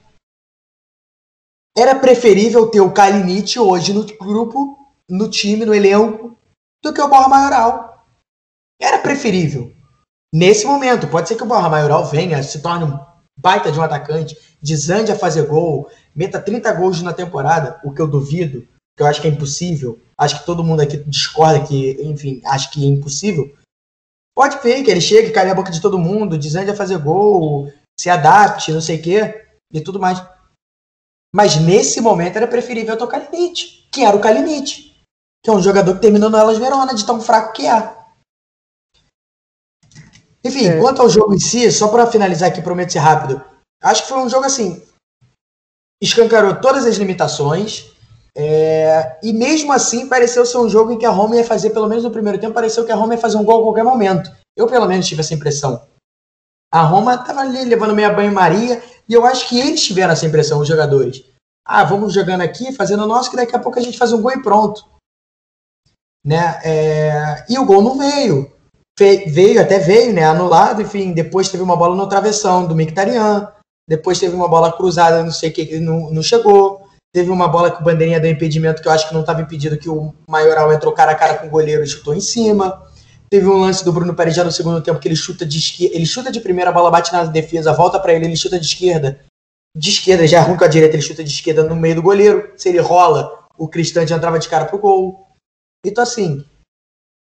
[1.78, 4.78] Era preferível ter o Kalinic hoje no grupo,
[5.10, 6.38] no time, no elenco,
[6.84, 8.06] do que o Borra Maioral.
[8.80, 9.74] Era preferível.
[10.34, 13.00] Nesse momento, pode ser que o Borra Maioral venha, se torne um
[13.38, 18.02] baita de um atacante, desande a fazer gol, meta 30 gols na temporada, o que
[18.02, 20.00] eu duvido, que eu acho que é impossível.
[20.18, 23.56] Acho que todo mundo aqui discorda que, enfim, acho que é impossível.
[24.36, 27.72] Pode ver que ele chegue, cale a boca de todo mundo, desande a fazer gol,
[28.00, 30.20] se adapte, não sei o quê, e tudo mais.
[31.34, 34.96] Mas nesse momento era preferível ter o Kalinic, que era o Kalinic,
[35.44, 37.96] que é um jogador que terminou no Elas Verona, de tão fraco que é.
[40.44, 40.80] Enfim, é.
[40.80, 43.44] quanto ao jogo em si, só para finalizar aqui, prometo ser rápido.
[43.82, 44.84] Acho que foi um jogo assim.
[46.02, 47.92] Escancarou todas as limitações.
[48.38, 51.88] É, e mesmo assim, pareceu ser um jogo em que a Roma ia fazer, pelo
[51.88, 54.30] menos no primeiro tempo, pareceu que a Roma ia fazer um gol a qualquer momento.
[54.58, 55.88] Eu, pelo menos, tive essa impressão.
[56.74, 60.60] A Roma estava ali levando meia banho-maria, e eu acho que eles tiveram essa impressão,
[60.60, 61.24] os jogadores.
[61.66, 64.22] Ah, vamos jogando aqui, fazendo o nosso, que daqui a pouco a gente faz um
[64.22, 64.86] gol e pronto.
[66.26, 66.60] Né?
[66.64, 68.54] É, e o gol não veio
[68.98, 73.52] veio, até veio, né, anulado, enfim, depois teve uma bola no travessão do Mictarian,
[73.88, 77.48] depois teve uma bola cruzada, não sei o que, que não, não chegou, teve uma
[77.48, 80.72] bola o bandeirinha deu impedimento, que eu acho que não estava impedido, que o Maioral
[80.74, 82.84] entrou cara a cara com o goleiro e chutou em cima,
[83.30, 85.96] teve um lance do Bruno Pérez já no segundo tempo, que ele chuta de esquerda,
[85.96, 88.66] ele chuta de primeira, a bola bate na defesa, volta para ele, ele chuta de
[88.66, 89.20] esquerda,
[89.76, 92.70] de esquerda, já com a direita, ele chuta de esquerda no meio do goleiro, se
[92.70, 95.28] ele rola, o Cristante entrava de cara pro gol,
[95.86, 96.44] então assim,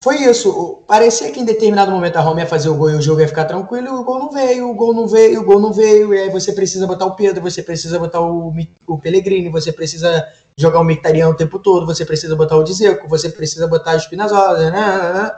[0.02, 0.82] foi isso.
[0.86, 3.28] Parecia que em determinado momento a Roma ia fazer o gol e o jogo ia
[3.28, 6.14] ficar tranquilo, e o gol não veio, o gol não veio, o gol não veio,
[6.14, 8.52] e aí você precisa botar o Pedro, você precisa botar o,
[8.86, 10.26] o Pellegrini, você precisa
[10.58, 14.00] jogar o Mictarian o tempo todo, você precisa botar o Dzeko, você precisa botar o
[14.00, 15.36] Spinazzola, né, né, né,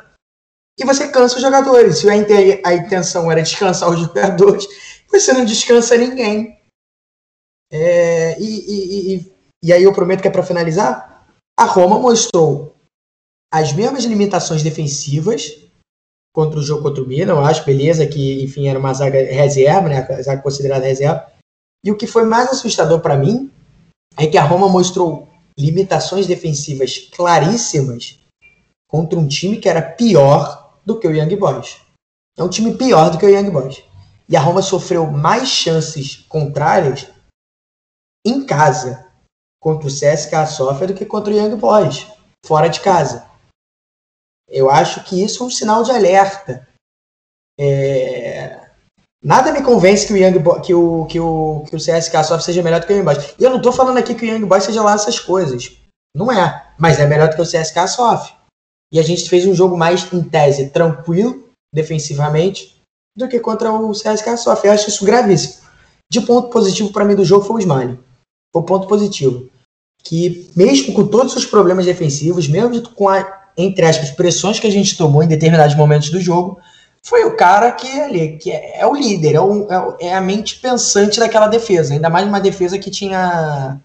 [0.78, 1.98] e você cansa os jogadores.
[1.98, 4.66] Se a intenção era descansar os jogadores,
[5.11, 6.61] você não descansa ninguém.
[7.72, 9.32] É, e, e, e,
[9.64, 11.26] e aí eu prometo que é para finalizar,
[11.59, 12.76] a Roma mostrou
[13.53, 15.59] as mesmas limitações defensivas
[16.34, 19.88] contra o jogo contra o Milan, eu acho, beleza, que enfim era uma zaga reserva,
[19.88, 21.26] né, zaga considerada reserva.
[21.84, 23.51] E o que foi mais assustador para mim
[24.16, 25.28] é que a Roma mostrou
[25.59, 28.18] limitações defensivas claríssimas
[28.88, 31.80] contra um time que era pior do que o Young Boys.
[32.36, 33.82] É um time pior do que o Young Boys.
[34.28, 37.09] E a Roma sofreu mais chances contrárias
[38.26, 39.07] em casa
[39.61, 42.07] contra o CSKA Sofia do que contra o Young Boys,
[42.44, 43.24] fora de casa.
[44.49, 46.68] Eu acho que isso é um sinal de alerta.
[47.59, 48.66] É...
[49.22, 52.44] Nada me convence que o Young Boy, que o, que o, que o CSK Soft
[52.44, 53.34] seja melhor do que o Young Boys.
[53.38, 55.76] E eu não estou falando aqui que o Young Boys seja lá essas coisas.
[56.14, 56.72] Não é.
[56.78, 58.34] Mas é melhor do que o CSK Soft.
[58.92, 62.80] E a gente fez um jogo mais, em tese, tranquilo, defensivamente,
[63.16, 64.64] do que contra o CSK Soft.
[64.64, 65.66] Eu acho isso gravíssimo.
[66.11, 67.99] De ponto positivo para mim do jogo foi o Smiley.
[68.55, 69.51] Foi o ponto positivo.
[70.05, 74.70] Que mesmo com todos os problemas defensivos, mesmo com a entre aspas, pressões que a
[74.70, 76.61] gente tomou em determinados momentos do jogo,
[77.02, 80.20] foi o cara que ali, que é, é o líder, é, o, é, é, a
[80.20, 81.94] mente pensante daquela defesa.
[81.94, 83.80] Ainda mais uma defesa que tinha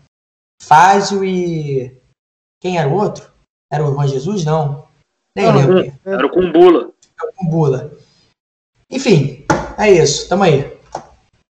[0.61, 1.95] Fázio e.
[2.59, 3.31] Quem era o outro?
[3.71, 4.43] Era o Juan Jesus?
[4.43, 4.87] Não.
[5.35, 5.93] Nem não, lembro.
[6.05, 6.91] Era o Cumbula.
[7.19, 7.91] Era o Cumbula.
[8.89, 9.45] Enfim,
[9.77, 10.27] é isso.
[10.27, 10.77] Tamo aí.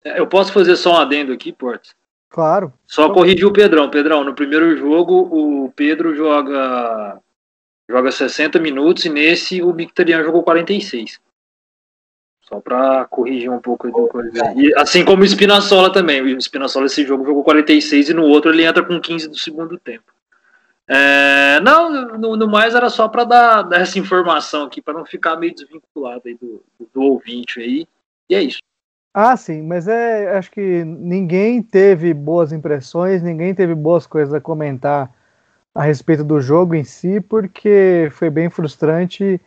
[0.04, 1.92] É, eu posso fazer só um adendo aqui, Porto?
[2.30, 2.74] Claro.
[2.88, 3.90] Só corrigir o Pedrão.
[3.90, 7.20] Pedrão, no primeiro jogo, o Pedro joga
[7.92, 11.20] joga 60 minutos e nesse o Mictarian jogou 46.
[12.42, 14.54] Só para corrigir um pouco do coisa.
[14.56, 16.22] E, assim como o Spinazzola também.
[16.22, 19.78] O Spinazzola esse jogo jogou 46 e no outro ele entra com 15 do segundo
[19.78, 20.12] tempo.
[20.88, 25.06] É, não, no, no, mais era só para dar, dar, essa informação aqui, para não
[25.06, 27.88] ficar meio desvinculado aí do, do, do, ouvinte aí.
[28.30, 28.60] E é isso.
[29.14, 34.42] Ah, sim, mas é, acho que ninguém teve boas impressões, ninguém teve boas coisas a
[34.42, 35.10] comentar
[35.74, 39.40] a respeito do jogo em si, porque foi bem frustrante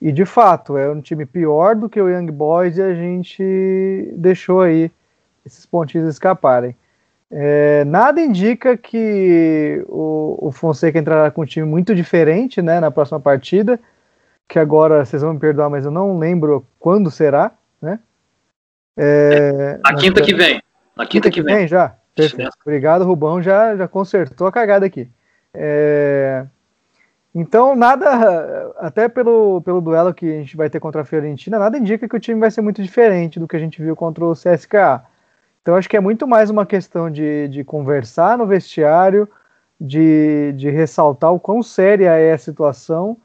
[0.00, 4.12] e de fato é um time pior do que o Young Boys e a gente
[4.16, 4.90] deixou aí
[5.44, 6.76] esses pontinhos escaparem.
[7.30, 12.90] É, nada indica que o, o, Fonseca entrará com um time muito diferente né, na
[12.90, 13.80] próxima partida,
[14.46, 17.52] que agora vocês vão me perdoar, mas eu não lembro quando será.
[17.80, 17.98] Né?
[18.98, 20.62] É, na quinta que vem.
[20.94, 21.56] Na quinta, quinta que, vem.
[21.56, 21.94] vem já.
[22.14, 22.52] Perfeito.
[22.60, 23.40] Obrigado, Rubão.
[23.40, 25.08] Já, já consertou a cagada aqui.
[25.54, 26.46] É...
[27.34, 31.78] Então, nada, até pelo, pelo duelo que a gente vai ter contra a Fiorentina, nada
[31.78, 34.34] indica que o time vai ser muito diferente do que a gente viu contra o
[34.34, 35.02] CSKA.
[35.62, 39.28] Então, acho que é muito mais uma questão de, de conversar no vestiário,
[39.80, 43.16] de, de ressaltar o quão séria é a situação.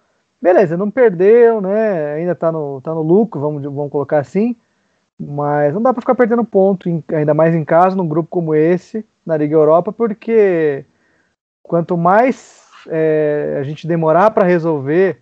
[0.42, 2.14] Beleza, não perdeu, né?
[2.14, 4.56] Ainda tá no, tá no lucro, vamos, vamos colocar assim.
[5.20, 9.06] Mas não dá para ficar perdendo ponto, ainda mais em casa, num grupo como esse,
[9.26, 10.86] na Liga Europa, porque
[11.68, 15.22] quanto mais é, a gente demorar para resolver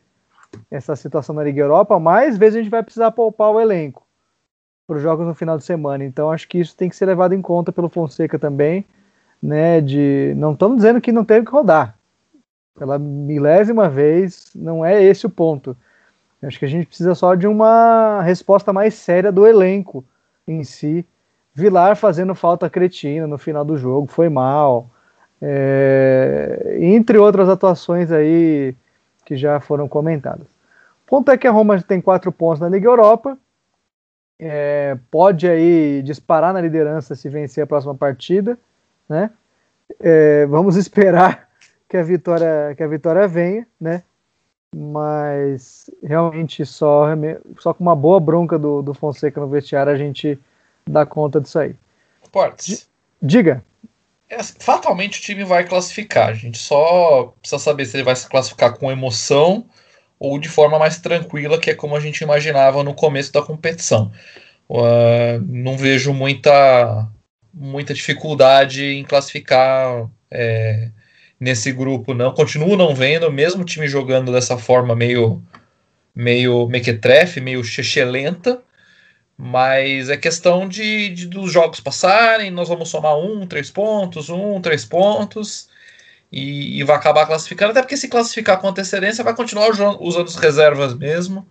[0.71, 4.05] essa situação na Liga Europa, mais vezes a gente vai precisar poupar o elenco
[4.87, 6.03] para os jogos no final de semana.
[6.03, 8.85] Então acho que isso tem que ser levado em conta pelo Fonseca também,
[9.41, 9.81] né?
[9.81, 11.97] De não estamos dizendo que não teve que rodar.
[12.77, 15.75] Pela milésima vez, não é esse o ponto.
[16.43, 20.05] Acho que a gente precisa só de uma resposta mais séria do elenco
[20.47, 21.05] em si.
[21.53, 24.89] Vilar fazendo falta cretina no final do jogo, foi mal.
[25.41, 28.75] É, entre outras atuações aí
[29.25, 30.47] que já foram comentadas.
[31.05, 33.37] O ponto é que a Roma tem quatro pontos na Liga Europa,
[34.39, 38.57] é, pode aí disparar na liderança se vencer a próxima partida,
[39.07, 39.29] né?
[39.99, 41.47] É, vamos esperar
[41.87, 44.03] que a vitória que a vitória venha, né?
[44.75, 47.07] Mas realmente só
[47.59, 50.37] só com uma boa bronca do, do Fonseca no vestiário a gente
[50.85, 51.75] dá conta disso aí.
[52.31, 52.89] Portes.
[53.21, 53.63] Diga.
[54.29, 56.29] É, fatalmente o time vai classificar.
[56.29, 59.65] A gente só precisa saber se ele vai se classificar com emoção
[60.19, 64.11] ou de forma mais tranquila, que é como a gente imaginava no começo da competição.
[64.67, 67.07] Uh, não vejo muita,
[67.53, 70.89] muita dificuldade em classificar é,
[71.39, 72.33] nesse grupo, não.
[72.33, 75.43] Continuo não vendo, mesmo o time jogando dessa forma meio
[76.15, 78.61] meio mequetrefe, meio chechelenta,
[79.37, 84.61] mas é questão de, de, dos jogos passarem, nós vamos somar um, três pontos, um,
[84.61, 85.67] três pontos,
[86.31, 90.35] e, e, vai acabar classificando, até porque se classificar com antecedência vai continuar usando as
[90.35, 91.47] reservas mesmo,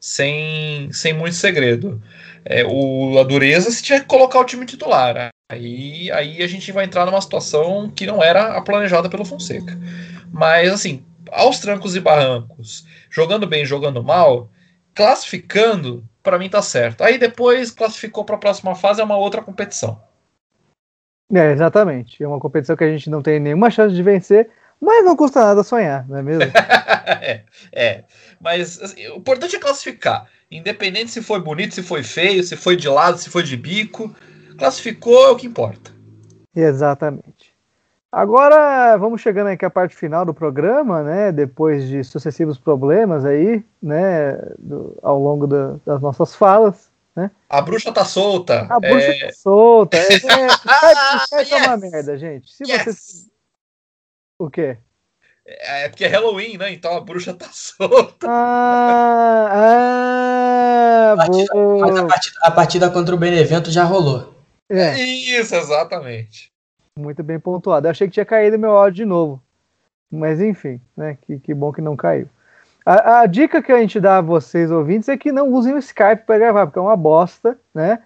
[0.00, 2.02] sem, sem muito segredo.
[2.44, 5.30] É, o, a dureza se tiver que colocar o time titular.
[5.50, 9.78] Aí, aí a gente vai entrar numa situação que não era a planejada pelo Fonseca.
[10.32, 14.50] Mas assim, aos trancos e barrancos, jogando bem, jogando mal,
[14.94, 17.02] classificando, para mim tá certo.
[17.02, 20.00] Aí depois classificou para a próxima fase é uma outra competição.
[21.32, 22.22] É, exatamente.
[22.22, 24.48] É uma competição que a gente não tem nenhuma chance de vencer,
[24.80, 26.42] mas não custa nada sonhar, não é mesmo?
[27.20, 28.04] é, é,
[28.40, 30.28] mas assim, o importante é classificar.
[30.50, 34.14] Independente se foi bonito, se foi feio, se foi de lado, se foi de bico,
[34.56, 35.90] classificou é o que importa.
[36.54, 37.33] Exatamente.
[38.14, 41.32] Agora vamos chegando aqui à parte final do programa, né?
[41.32, 44.34] Depois de sucessivos problemas aí, né?
[44.56, 46.88] Do, ao longo da, das nossas falas.
[47.16, 47.28] Né?
[47.50, 48.68] A bruxa tá solta.
[48.70, 49.26] A bruxa é...
[49.26, 49.96] tá solta.
[49.96, 50.06] É, é,
[51.42, 52.54] é, é uma merda, gente.
[52.54, 52.84] Se yes.
[52.84, 53.26] você.
[54.38, 54.76] O quê?
[55.44, 56.72] É, é porque é Halloween, né?
[56.72, 58.28] Então a bruxa tá solta.
[58.28, 59.48] Ah,
[61.10, 64.32] ah a, partida, mas a, partida, a partida contra o Benevento já rolou.
[64.70, 64.94] É.
[65.00, 66.53] Isso, exatamente.
[66.96, 67.88] Muito bem pontuado.
[67.88, 69.42] Eu achei que tinha caído meu áudio de novo.
[70.08, 71.18] Mas enfim, né?
[71.22, 72.28] Que, que bom que não caiu.
[72.86, 75.78] A, a, dica que a gente dá a vocês, ouvintes, é que não usem o
[75.78, 78.00] Skype para gravar, porque é uma bosta, né?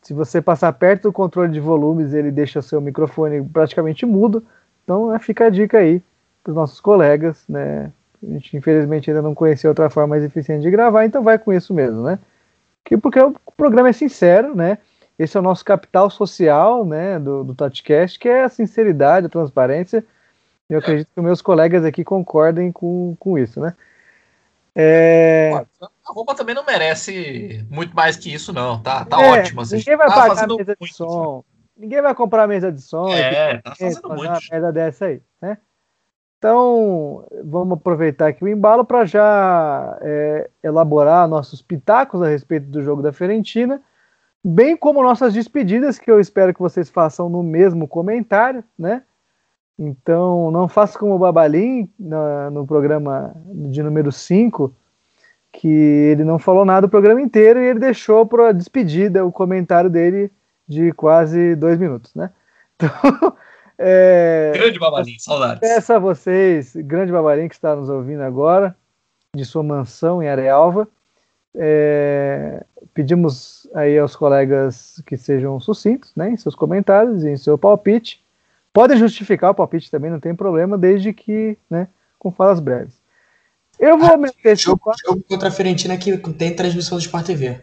[0.00, 4.44] Se você passar perto do controle de volumes, ele deixa seu microfone praticamente mudo.
[4.82, 6.02] Então, é, fica a dica aí
[6.42, 7.92] para os nossos colegas, né?
[8.20, 11.52] A gente, infelizmente, ainda não conheceu outra forma mais eficiente de gravar, então vai com
[11.52, 12.18] isso mesmo, né?
[12.84, 14.78] Que, porque o programa é sincero, né?
[15.22, 17.92] Esse é o nosso capital social, né, do, do que
[18.28, 20.04] é a sinceridade, a transparência.
[20.68, 23.74] Eu acredito que meus colegas aqui concordem com, com isso, né?
[24.74, 25.52] É...
[25.80, 28.82] A roupa também não merece muito mais que isso, não.
[28.82, 29.62] Tá, tá é, ótimo.
[29.70, 31.44] Ninguém vai tá pagar mesa de som.
[31.76, 33.08] Ninguém vai comprar mesa de som.
[33.08, 34.30] É, tá fazendo muito.
[34.30, 35.58] Uma merda dessa aí, né?
[36.38, 42.82] Então, vamos aproveitar aqui o embalo para já é, elaborar nossos pitacos a respeito do
[42.82, 43.80] jogo da Fiorentina,
[44.44, 49.02] bem como nossas despedidas, que eu espero que vocês façam no mesmo comentário, né?
[49.78, 54.72] Então, não faça como o Babalim na, no programa de número 5,
[55.52, 59.32] que ele não falou nada o programa inteiro e ele deixou para a despedida o
[59.32, 60.30] comentário dele
[60.68, 62.30] de quase dois minutos, né?
[62.84, 63.36] Então,
[63.78, 65.60] é, grande Babalim, saudades.
[65.60, 68.76] Peço a vocês, grande Babalim que está nos ouvindo agora,
[69.34, 70.86] de sua mansão em Arealva,
[71.54, 72.64] é,
[72.94, 78.22] pedimos aí aos colegas que sejam sucintos né, em seus comentários e em seu palpite
[78.72, 81.88] Podem justificar o palpite também, não tem problema, desde que, né,
[82.18, 82.94] com falas breves.
[83.78, 87.60] Eu vou ah, meter jogo, jogo contra a Fiorentina que tem transmissão do Sport TV.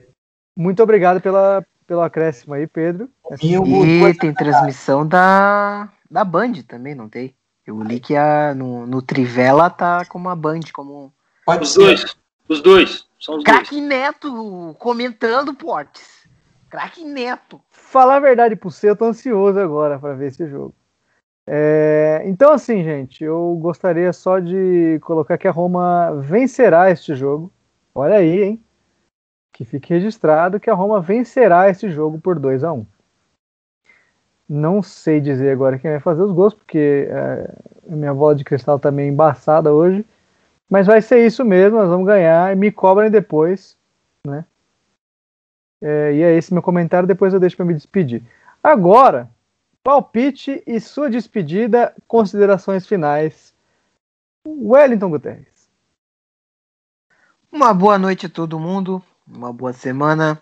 [0.56, 3.10] Muito obrigado pela, pelo acréscimo aí, Pedro.
[3.42, 7.34] E, e tem transmissão da, da Band também, não tem?
[7.66, 11.14] Eu li que a, no, no Trivela tá como uma Band, como.
[11.46, 11.80] Pode os ser.
[11.80, 12.18] dois.
[12.48, 13.06] Os dois.
[13.20, 13.84] São os Crack dois.
[13.84, 16.28] Neto comentando Portes.
[16.70, 17.60] Crack Neto.
[17.70, 20.74] Falar a verdade pro você, eu tô ansioso agora para ver esse jogo.
[21.46, 27.52] É, então, assim, gente, eu gostaria só de colocar que a Roma vencerá este jogo.
[27.94, 28.64] Olha aí, hein?
[29.52, 32.86] Que fique registrado que a Roma vencerá este jogo por 2 a 1
[34.48, 37.52] Não sei dizer agora quem vai fazer os gols, porque é,
[37.84, 40.06] minha bola de cristal tá meio embaçada hoje.
[40.70, 43.76] Mas vai ser isso mesmo, nós vamos ganhar e me cobrem depois,
[44.26, 44.46] né?
[45.82, 48.22] É, e é esse meu comentário, depois eu deixo para me despedir.
[48.62, 49.30] Agora,
[49.82, 53.54] Palpite e sua despedida, considerações finais.
[54.46, 55.70] Wellington Guterres.
[57.52, 60.40] Uma boa noite a todo mundo, uma boa semana.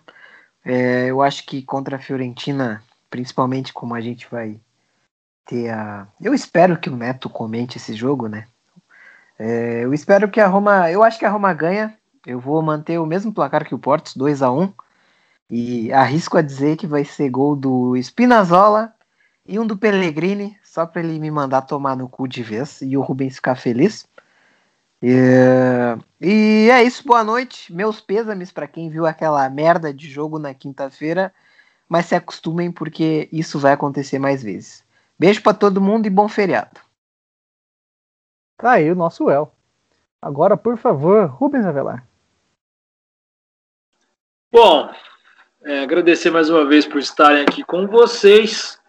[0.64, 4.60] É, eu acho que contra a Fiorentina, principalmente como a gente vai
[5.46, 6.06] ter a.
[6.20, 8.46] Eu espero que o Neto comente esse jogo, né?
[9.38, 10.90] É, eu espero que a Roma.
[10.90, 11.96] Eu acho que a Roma ganha.
[12.26, 14.72] Eu vou manter o mesmo placar que o Portos, 2 a 1
[15.50, 18.92] E arrisco a dizer que vai ser gol do Spinazzola
[19.46, 22.96] e um do Pellegrini, só para ele me mandar tomar no cu de vez e
[22.96, 24.06] o Rubens ficar feliz.
[25.02, 25.14] E,
[26.20, 27.72] e é isso, boa noite.
[27.72, 31.32] Meus pêsames para quem viu aquela merda de jogo na quinta-feira,
[31.88, 34.84] mas se acostumem porque isso vai acontecer mais vezes.
[35.18, 36.87] Beijo para todo mundo e bom feriado.
[38.58, 39.52] Tá aí o nosso El.
[40.20, 42.04] Agora, por favor, Rubens Avelar.
[44.50, 44.92] Bom,
[45.62, 48.80] é, agradecer mais uma vez por estarem aqui com vocês.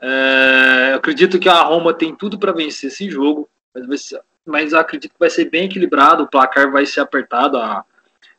[0.00, 5.12] É, acredito que a Roma tem tudo para vencer esse jogo, mas, ser, mas acredito
[5.12, 7.58] que vai ser bem equilibrado, o placar vai ser apertado.
[7.58, 7.84] A,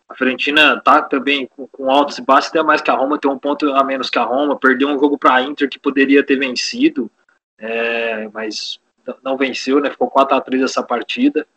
[0.10, 3.30] a Fiorentina tá também com, com, altos e baixos, até mais que a Roma, tem
[3.30, 6.26] um ponto a menos que a Roma, perdeu um jogo para a Inter que poderia
[6.26, 7.12] ter vencido,
[7.60, 8.81] é, mas
[9.24, 9.90] não venceu, né?
[9.90, 11.48] Ficou 4 a 3 essa partida.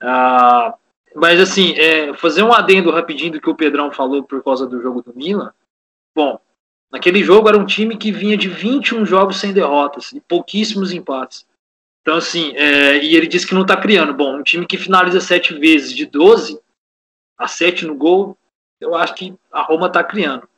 [0.00, 0.74] Ah,
[1.14, 4.80] mas assim, é, fazer um adendo rapidinho do que o Pedrão falou por causa do
[4.80, 5.52] jogo do Milan.
[6.14, 6.40] Bom,
[6.90, 11.46] Naquele jogo era um time que vinha de 21 jogos sem derrotas e pouquíssimos empates.
[12.00, 14.14] Então, assim, é, e ele disse que não está criando.
[14.14, 16.58] Bom, um time que finaliza sete vezes de 12
[17.36, 18.36] a 7 no gol,
[18.80, 20.48] eu acho que a Roma está criando.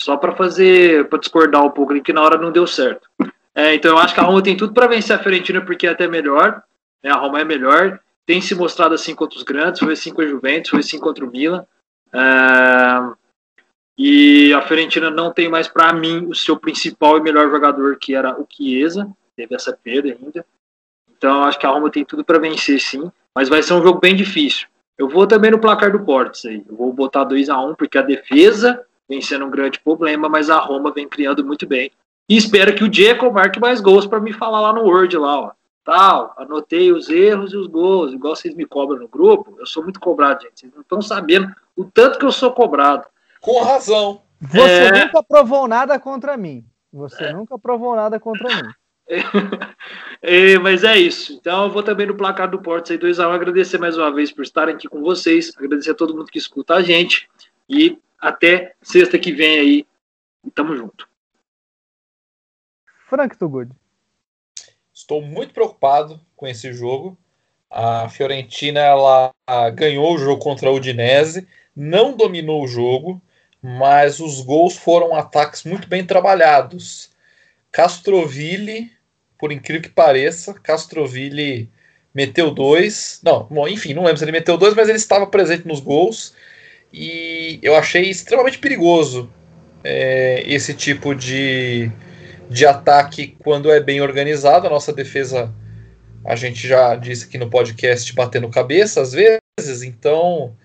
[0.00, 3.08] Só para fazer, para discordar um pouco, que na hora não deu certo.
[3.58, 5.90] É, então, eu acho que a Roma tem tudo para vencer a Fiorentina, porque é
[5.90, 6.62] até melhor.
[7.02, 7.98] Né, a Roma é melhor.
[8.24, 11.24] Tem se mostrado assim contra os grandes, foi assim com a Juventus, foi assim contra
[11.24, 11.66] o Milan.
[12.14, 12.18] É,
[13.98, 18.14] e a Fiorentina não tem mais, para mim, o seu principal e melhor jogador, que
[18.14, 19.10] era o Chiesa.
[19.34, 20.46] Teve essa perda ainda.
[21.16, 23.10] Então, acho que a Roma tem tudo para vencer, sim.
[23.34, 24.68] Mas vai ser um jogo bem difícil.
[24.96, 26.64] Eu vou também no placar do Portes aí.
[26.68, 30.28] Eu vou botar 2 a 1 um, porque a defesa vem sendo um grande problema,
[30.28, 31.90] mas a Roma vem criando muito bem.
[32.28, 35.40] E espero que o Diego marque mais gols para me falar lá no Word lá,
[35.40, 35.50] ó.
[35.82, 39.56] Tal, anotei os erros e os gols, igual vocês me cobram no grupo.
[39.58, 40.60] Eu sou muito cobrado, gente.
[40.60, 43.06] Vocês não estão sabendo o tanto que eu sou cobrado.
[43.40, 44.20] Com razão.
[44.38, 45.06] Você é...
[45.06, 46.62] nunca provou nada contra mim.
[46.92, 47.32] Você é...
[47.32, 48.70] nunca provou nada contra mim.
[50.20, 51.32] é, mas é isso.
[51.32, 53.32] Então eu vou também no placar do Porto aí 2x1.
[53.32, 55.54] Agradecer mais uma vez por estarem aqui com vocês.
[55.56, 57.26] Agradecer a todo mundo que escuta a gente.
[57.66, 59.86] E até sexta que vem aí.
[60.54, 61.07] Tamo junto.
[63.08, 63.70] Frank Tugud.
[64.92, 67.16] Estou muito preocupado com esse jogo.
[67.70, 69.32] A Fiorentina ela
[69.74, 73.20] ganhou o jogo contra a Udinese, não dominou o jogo,
[73.62, 77.10] mas os gols foram ataques muito bem trabalhados.
[77.72, 78.90] Castroville,
[79.38, 81.70] por incrível que pareça, Castroville
[82.14, 83.20] meteu dois.
[83.22, 86.34] Não, bom, enfim, não lembro se ele meteu dois, mas ele estava presente nos gols.
[86.92, 89.30] E eu achei extremamente perigoso
[89.84, 91.92] é, esse tipo de,
[92.48, 94.66] de ataque quando é bem organizado.
[94.66, 95.52] A nossa defesa,
[96.24, 100.56] a gente já disse aqui no podcast, batendo cabeça às vezes, então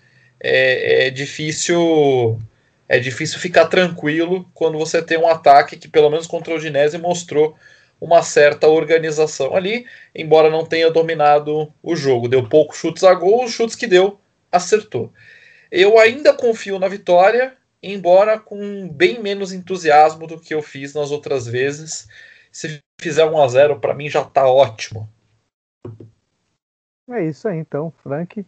[0.41, 2.39] é, é difícil
[2.87, 6.97] é difícil ficar tranquilo quando você tem um ataque que, pelo menos contra o Udinese,
[6.97, 7.55] mostrou
[7.99, 12.27] uma certa organização ali, embora não tenha dominado o jogo.
[12.27, 14.19] Deu poucos chutes a gol, os chutes que deu,
[14.51, 15.11] acertou.
[15.71, 17.53] Eu ainda confio na vitória,
[17.83, 22.07] embora com bem menos entusiasmo do que eu fiz nas outras vezes.
[22.49, 25.09] Se fizer 1 a 0 para mim já está ótimo.
[27.09, 28.45] É isso aí então, Frank.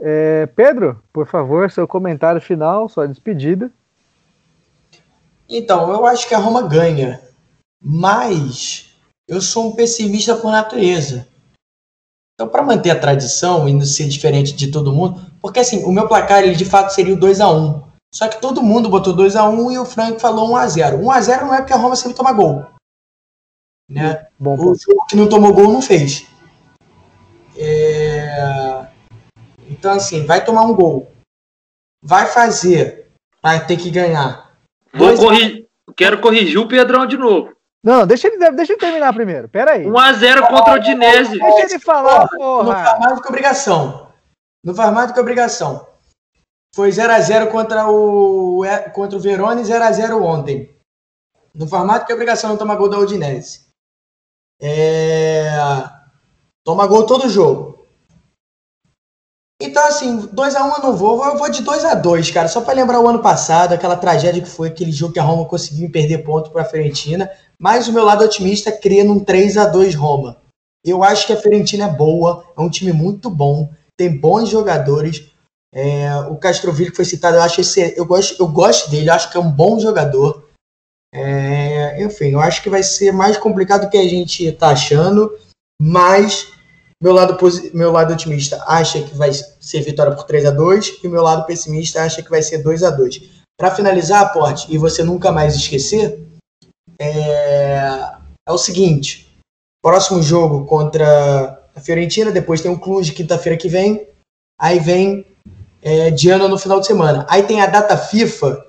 [0.00, 3.70] É, Pedro, por favor, seu comentário final, sua despedida.
[5.48, 7.20] Então, eu acho que a Roma ganha,
[7.82, 8.94] mas
[9.26, 11.26] eu sou um pessimista por natureza.
[12.34, 15.90] Então, para manter a tradição e não ser diferente de todo mundo, porque assim, o
[15.90, 19.12] meu placar ele de fato seria o 2 a 1 Só que todo mundo botou
[19.12, 21.58] 2 a 1 e o Frank falou 1 a 0 1 a 0 não é
[21.58, 22.64] porque a Roma sempre toma gol.
[23.90, 24.26] Né?
[24.38, 26.26] Bom O jogo que não tomou gol não fez.
[27.56, 28.86] É,
[29.68, 31.10] Então, assim, vai tomar um gol.
[32.02, 33.10] Vai fazer.
[33.42, 34.52] Vai ter que ganhar.
[34.92, 35.66] Vou Dois- corrigir.
[35.96, 37.52] Quero corrigir o Pedrão de novo.
[37.82, 39.48] Não, deixa ele, deixa ele terminar primeiro.
[39.48, 39.84] Pera aí.
[39.84, 41.38] 1x0 contra o Udinese.
[41.38, 42.84] Deixa ele falar, Não porra.
[42.84, 44.08] faz mais do que obrigação.
[44.64, 45.86] Não faz mais do que obrigação.
[46.74, 50.76] Foi 0x0 contra o, é, contra o Verona e 0x0 ontem.
[51.54, 53.66] Mais do que obrigação não tomar gol da Udinese.
[54.60, 55.50] É...
[56.64, 57.78] Toma gol todo jogo.
[59.60, 62.46] Então, assim, 2x1 eu não vou, eu vou de 2x2, cara.
[62.46, 65.46] Só pra lembrar o ano passado, aquela tragédia que foi aquele jogo que a Roma
[65.46, 67.28] conseguiu perder ponto pra Fiorentina.
[67.58, 70.40] Mas o meu lado otimista crê num 3x2 Roma.
[70.84, 75.28] Eu acho que a Fiorentina é boa, é um time muito bom, tem bons jogadores.
[75.72, 79.14] É, o Castrovilho que foi citado, eu acho esse, eu gosto, eu gosto dele, eu
[79.14, 80.48] acho que é um bom jogador.
[81.12, 85.36] É, enfim, eu acho que vai ser mais complicado do que a gente tá achando,
[85.80, 86.52] mas
[87.02, 87.38] meu lado,
[87.72, 91.46] meu lado otimista acha que vai ser vitória por 3 a 2 e meu lado
[91.46, 93.22] pessimista acha que vai ser 2 a 2
[93.56, 96.26] Para finalizar, Aporte, e você nunca mais esquecer,
[97.00, 98.16] é,
[98.48, 99.32] é o seguinte:
[99.82, 104.08] próximo jogo contra a Fiorentina, depois tem o Cluj quinta-feira que vem,
[104.60, 105.24] aí vem
[105.88, 107.26] é, Diana no final de semana.
[107.28, 108.62] Aí tem a data FIFA,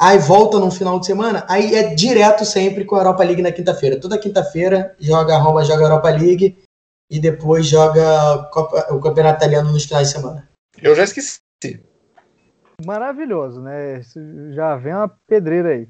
[0.00, 3.52] aí volta no final de semana, aí é direto sempre com a Europa League na
[3.52, 4.00] quinta-feira.
[4.00, 6.56] Toda quinta-feira joga a Roma, joga a Europa League
[7.10, 10.48] e depois joga Copa- o Campeonato Italiano nos finais de semana.
[10.82, 11.38] Eu já esqueci.
[12.84, 14.00] Maravilhoso, né?
[14.00, 14.18] Isso
[14.52, 15.88] já vem uma pedreira aí.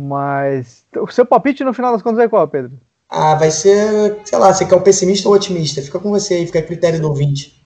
[0.00, 2.72] Mas o seu palpite no final das contas é qual, Pedro?
[3.08, 5.82] Ah, vai ser, sei lá, você quer o pessimista ou otimista?
[5.82, 7.63] Fica com você aí, fica a critério do ouvinte.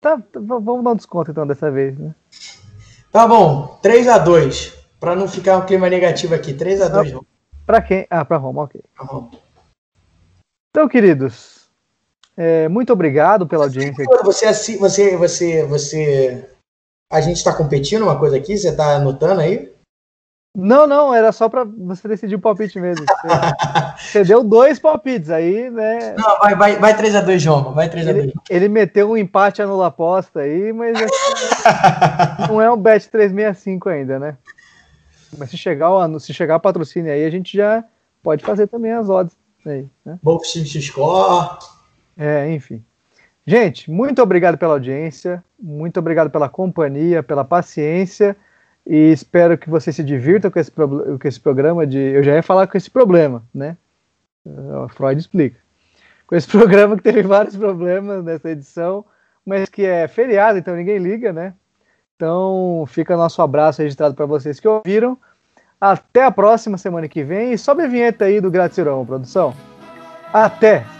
[0.00, 2.14] Tá, tá, vamos dar um desconto então dessa vez, né?
[3.12, 7.12] Tá bom, 3 a 2 Pra não ficar um clima negativo aqui, 3 a 2
[7.12, 7.26] Roma.
[7.66, 8.06] Pra quem?
[8.10, 8.82] Ah, pra Roma, ok.
[8.98, 9.30] Roma.
[10.70, 11.70] Então, queridos,
[12.36, 14.04] é, muito obrigado pela audiência.
[14.22, 16.50] Você, você, você, você.
[17.10, 18.56] A gente tá competindo uma coisa aqui?
[18.56, 19.72] Você tá anotando aí?
[20.54, 23.06] Não, não, era só pra você decidir o palpite mesmo.
[23.96, 26.14] Você, você deu dois palpites aí, né?
[26.16, 27.72] Não, vai, vai, vai 3x2, Roma.
[27.72, 28.08] Vai 3x2.
[28.08, 33.88] Ele, ele meteu um empate anula aposta aí, mas assim, não é um bet 365
[33.90, 34.38] ainda, né?
[35.36, 37.84] Mas se chegar, o se chegar patrocínio aí, a gente já
[38.22, 39.36] pode fazer também as odds
[39.66, 40.18] aí, né?
[40.22, 41.58] Bom X-Score.
[42.16, 42.82] É, enfim.
[43.46, 48.36] Gente, muito obrigado pela audiência, muito obrigado pela companhia, pela paciência
[48.92, 51.96] e espero que você se divirta com esse, com esse programa de.
[51.96, 53.76] Eu já ia falar com esse problema, né?
[54.44, 55.56] Uh, Freud explica.
[56.26, 59.04] Com esse programa que teve vários problemas nessa edição,
[59.46, 61.54] mas que é feriado, então ninguém liga, né?
[62.16, 65.16] Então fica nosso abraço registrado para vocês que ouviram.
[65.80, 69.54] Até a próxima semana que vem e sobe a vinheta aí do Grátis Irão, produção.
[70.32, 70.99] Até!